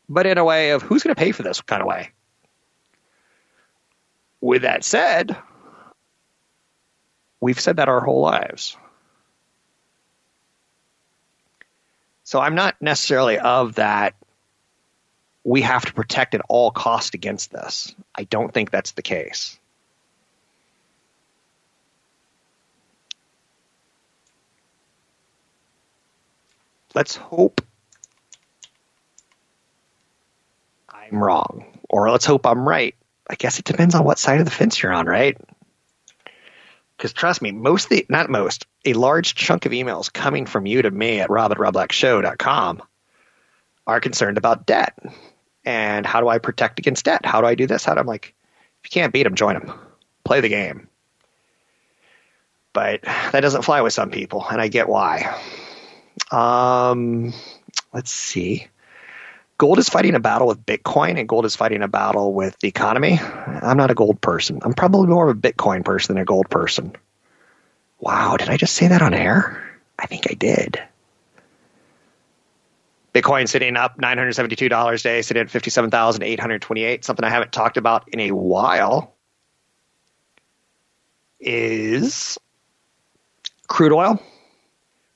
But 0.07 0.25
in 0.25 0.37
a 0.37 0.45
way 0.45 0.71
of 0.71 0.81
who's 0.81 1.03
going 1.03 1.13
to 1.13 1.19
pay 1.19 1.33
for 1.33 1.43
this 1.43 1.61
kind 1.61 1.81
of 1.81 1.87
way. 1.87 2.11
With 4.41 4.63
that 4.63 4.83
said, 4.83 5.37
we've 7.39 7.59
said 7.59 7.77
that 7.77 7.89
our 7.89 8.01
whole 8.01 8.21
lives. 8.21 8.77
So 12.23 12.39
I'm 12.39 12.55
not 12.55 12.81
necessarily 12.81 13.37
of 13.37 13.75
that 13.75 14.15
we 15.43 15.61
have 15.61 15.85
to 15.85 15.93
protect 15.93 16.35
at 16.35 16.41
all 16.47 16.71
cost 16.71 17.13
against 17.13 17.51
this. 17.51 17.93
I 18.15 18.23
don't 18.23 18.53
think 18.53 18.71
that's 18.71 18.91
the 18.91 19.01
case. 19.01 19.59
Let's 26.95 27.15
hope 27.15 27.61
I'm 30.87 31.23
wrong, 31.23 31.65
or 31.89 32.11
let's 32.11 32.25
hope 32.25 32.45
I'm 32.45 32.67
right. 32.67 32.95
I 33.27 33.35
guess 33.35 33.57
it 33.57 33.65
depends 33.65 33.95
on 33.95 34.05
what 34.05 34.19
side 34.19 34.39
of 34.39 34.45
the 34.45 34.51
fence 34.51 34.81
you're 34.81 34.93
on, 34.93 35.07
right? 35.07 35.35
Because 36.95 37.13
trust 37.13 37.41
me, 37.41 37.51
most 37.51 37.89
the 37.89 38.05
not 38.09 38.29
most, 38.29 38.67
a 38.85 38.93
large 38.93 39.33
chunk 39.33 39.65
of 39.65 39.71
emails 39.71 40.13
coming 40.13 40.45
from 40.45 40.67
you 40.67 40.83
to 40.83 40.91
me 40.91 41.19
at 41.19 41.31
rob 41.31 41.51
at 41.51 42.37
are 43.85 43.99
concerned 43.99 44.37
about 44.37 44.65
debt 44.65 44.97
and 45.65 46.05
how 46.05 46.21
do 46.21 46.27
I 46.27 46.37
protect 46.37 46.79
against 46.79 47.05
debt? 47.05 47.25
How 47.25 47.41
do 47.41 47.47
I 47.47 47.55
do 47.55 47.67
this? 47.67 47.85
How 47.85 47.93
do 47.93 47.99
I'm 47.99 48.07
like, 48.07 48.33
if 48.83 48.91
you 48.91 49.01
can't 49.01 49.13
beat 49.13 49.23
them, 49.23 49.35
join 49.35 49.53
them, 49.55 49.73
play 50.23 50.41
the 50.41 50.49
game. 50.49 50.87
But 52.73 53.01
that 53.03 53.41
doesn't 53.41 53.61
fly 53.61 53.81
with 53.81 53.93
some 53.93 54.09
people, 54.09 54.45
and 54.49 54.59
I 54.59 54.67
get 54.67 54.89
why. 54.89 55.39
Um, 56.31 57.33
let's 57.93 58.11
see. 58.11 58.67
Gold 59.59 59.77
is 59.77 59.87
fighting 59.87 60.15
a 60.15 60.19
battle 60.19 60.47
with 60.47 60.65
Bitcoin, 60.65 61.19
and 61.19 61.29
gold 61.29 61.45
is 61.45 61.55
fighting 61.55 61.83
a 61.83 61.87
battle 61.87 62.33
with 62.33 62.57
the 62.59 62.67
economy. 62.67 63.19
I'm 63.19 63.77
not 63.77 63.91
a 63.91 63.95
gold 63.95 64.19
person. 64.19 64.59
I'm 64.63 64.73
probably 64.73 65.07
more 65.07 65.29
of 65.29 65.37
a 65.37 65.39
Bitcoin 65.39 65.85
person 65.85 66.15
than 66.15 66.21
a 66.21 66.25
gold 66.25 66.49
person. 66.49 66.95
Wow, 67.99 68.35
did 68.37 68.49
I 68.49 68.57
just 68.57 68.73
say 68.73 68.87
that 68.87 69.01
on 69.01 69.13
air? 69.13 69.63
I 69.97 70.07
think 70.07 70.29
I 70.29 70.33
did. 70.33 70.81
Bitcoin 73.13 73.47
sitting 73.47 73.77
up 73.77 73.97
$972 73.97 74.93
a 74.93 74.97
day, 74.97 75.21
sitting 75.21 75.41
at 75.41 75.51
57,828. 75.51 77.05
Something 77.05 77.23
I 77.25 77.29
haven't 77.29 77.51
talked 77.51 77.77
about 77.77 78.09
in 78.09 78.19
a 78.19 78.31
while 78.31 79.15
is 81.39 82.37
crude 83.67 83.91
oil. 83.91 84.21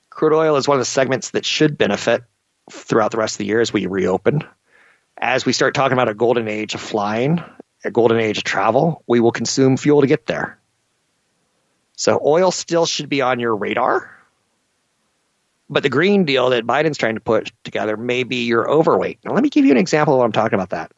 Crude 0.09 0.33
oil 0.33 0.55
is 0.57 0.67
one 0.67 0.75
of 0.75 0.81
the 0.81 0.85
segments 0.85 1.31
that 1.31 1.45
should 1.45 1.77
benefit 1.77 2.23
throughout 2.71 3.11
the 3.11 3.17
rest 3.17 3.35
of 3.35 3.37
the 3.39 3.45
year 3.45 3.61
as 3.61 3.73
we 3.73 3.85
reopen. 3.85 4.43
As 5.17 5.45
we 5.45 5.53
start 5.53 5.73
talking 5.73 5.93
about 5.93 6.09
a 6.09 6.13
golden 6.13 6.47
age 6.47 6.75
of 6.75 6.81
flying, 6.81 7.43
a 7.83 7.91
golden 7.91 8.19
age 8.19 8.37
of 8.37 8.43
travel, 8.43 9.03
we 9.07 9.19
will 9.19 9.31
consume 9.31 9.77
fuel 9.77 10.01
to 10.01 10.07
get 10.07 10.27
there. 10.27 10.59
So 11.95 12.21
oil 12.23 12.51
still 12.51 12.85
should 12.85 13.09
be 13.09 13.21
on 13.21 13.39
your 13.39 13.55
radar. 13.55 14.16
But 15.69 15.83
the 15.83 15.89
green 15.89 16.25
deal 16.25 16.51
that 16.51 16.65
Biden's 16.65 16.97
trying 16.97 17.15
to 17.15 17.21
put 17.21 17.51
together 17.63 17.97
may 17.97 18.23
be 18.23 18.45
your 18.45 18.69
overweight. 18.69 19.19
Now, 19.25 19.33
let 19.33 19.43
me 19.43 19.49
give 19.49 19.65
you 19.65 19.71
an 19.71 19.77
example 19.77 20.13
of 20.13 20.19
what 20.19 20.25
I'm 20.25 20.31
talking 20.31 20.55
about 20.55 20.69
that. 20.69 20.91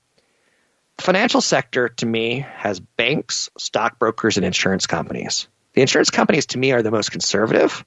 The 0.98 1.04
financial 1.04 1.42
sector 1.42 1.90
to 1.90 2.06
me 2.06 2.46
has 2.58 2.80
banks, 2.80 3.50
stockbrokers, 3.58 4.38
and 4.38 4.46
insurance 4.46 4.86
companies. 4.86 5.48
The 5.74 5.82
insurance 5.82 6.10
companies 6.10 6.48
to 6.48 6.60
me 6.60 6.72
are 6.74 6.84
the 6.84 6.92
most 6.92 7.12
conservative. 7.12 7.84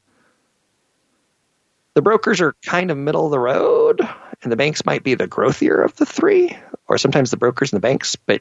The 1.94 2.02
brokers 2.02 2.40
are 2.40 2.56
kind 2.64 2.90
of 2.90 2.96
middle 2.96 3.26
of 3.26 3.30
the 3.30 3.38
road, 3.38 4.00
and 4.42 4.50
the 4.50 4.56
banks 4.56 4.86
might 4.86 5.04
be 5.04 5.14
the 5.14 5.28
growthier 5.28 5.84
of 5.84 5.94
the 5.96 6.06
three, 6.06 6.56
or 6.88 6.96
sometimes 6.96 7.30
the 7.30 7.36
brokers 7.36 7.72
and 7.72 7.76
the 7.76 7.86
banks. 7.86 8.16
But 8.16 8.40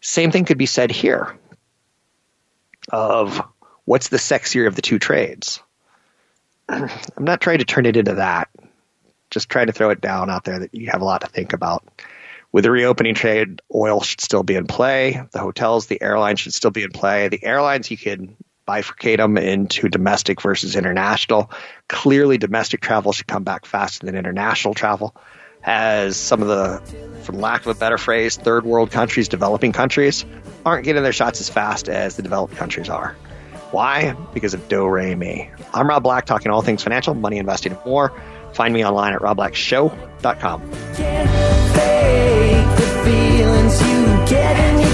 same 0.00 0.30
thing 0.30 0.44
could 0.44 0.58
be 0.58 0.66
said 0.66 0.90
here 0.90 1.34
of 2.92 3.42
what's 3.86 4.08
the 4.08 4.18
sexier 4.18 4.66
of 4.66 4.76
the 4.76 4.82
two 4.82 4.98
trades. 4.98 5.62
I'm 6.68 6.90
not 7.18 7.40
trying 7.40 7.58
to 7.58 7.64
turn 7.64 7.86
it 7.86 7.96
into 7.96 8.14
that. 8.14 8.48
Just 9.30 9.48
trying 9.48 9.66
to 9.66 9.72
throw 9.72 9.90
it 9.90 10.00
down 10.00 10.30
out 10.30 10.44
there 10.44 10.60
that 10.60 10.74
you 10.74 10.90
have 10.90 11.00
a 11.00 11.04
lot 11.04 11.22
to 11.22 11.26
think 11.26 11.52
about. 11.52 11.84
With 12.52 12.64
the 12.64 12.70
reopening 12.70 13.14
trade, 13.14 13.60
oil 13.74 14.00
should 14.00 14.20
still 14.20 14.44
be 14.44 14.54
in 14.54 14.66
play. 14.66 15.20
The 15.32 15.40
hotels, 15.40 15.86
the 15.86 16.00
airlines 16.00 16.38
should 16.38 16.54
still 16.54 16.70
be 16.70 16.84
in 16.84 16.90
play. 16.90 17.28
The 17.28 17.42
airlines, 17.44 17.90
you 17.90 17.96
could 17.96 18.36
bifurcate 18.66 19.16
them 19.18 19.36
into 19.36 19.88
domestic 19.88 20.40
versus 20.40 20.76
international. 20.76 21.50
Clearly, 21.88 22.38
domestic 22.38 22.80
travel 22.80 23.12
should 23.12 23.26
come 23.26 23.44
back 23.44 23.66
faster 23.66 24.06
than 24.06 24.14
international 24.14 24.74
travel, 24.74 25.16
as 25.62 26.16
some 26.16 26.42
of 26.42 26.48
the, 26.48 26.80
for 27.22 27.32
lack 27.32 27.62
of 27.62 27.76
a 27.76 27.78
better 27.78 27.98
phrase, 27.98 28.36
third 28.36 28.64
world 28.64 28.90
countries, 28.90 29.28
developing 29.28 29.72
countries, 29.72 30.24
aren't 30.64 30.84
getting 30.84 31.02
their 31.02 31.12
shots 31.12 31.40
as 31.40 31.48
fast 31.48 31.88
as 31.88 32.16
the 32.16 32.22
developed 32.22 32.56
countries 32.56 32.88
are. 32.88 33.16
Why? 33.74 34.12
Because 34.32 34.54
of 34.54 34.68
Do 34.68 34.86
Re 34.86 35.16
Mi. 35.16 35.50
I'm 35.72 35.88
Rob 35.88 36.04
Black, 36.04 36.26
talking 36.26 36.52
all 36.52 36.62
things 36.62 36.84
financial, 36.84 37.12
money, 37.12 37.38
investing, 37.38 37.72
and 37.72 37.84
more. 37.84 38.12
Find 38.52 38.72
me 38.72 38.84
online 38.86 39.14
at 39.14 39.20
robblackshow.com. 39.20 40.60
fake 40.70 41.00
the 42.76 43.02
feelings 43.04 43.80
you 43.82 44.04
get 44.28 44.56
and 44.56 44.80
you 44.80 44.93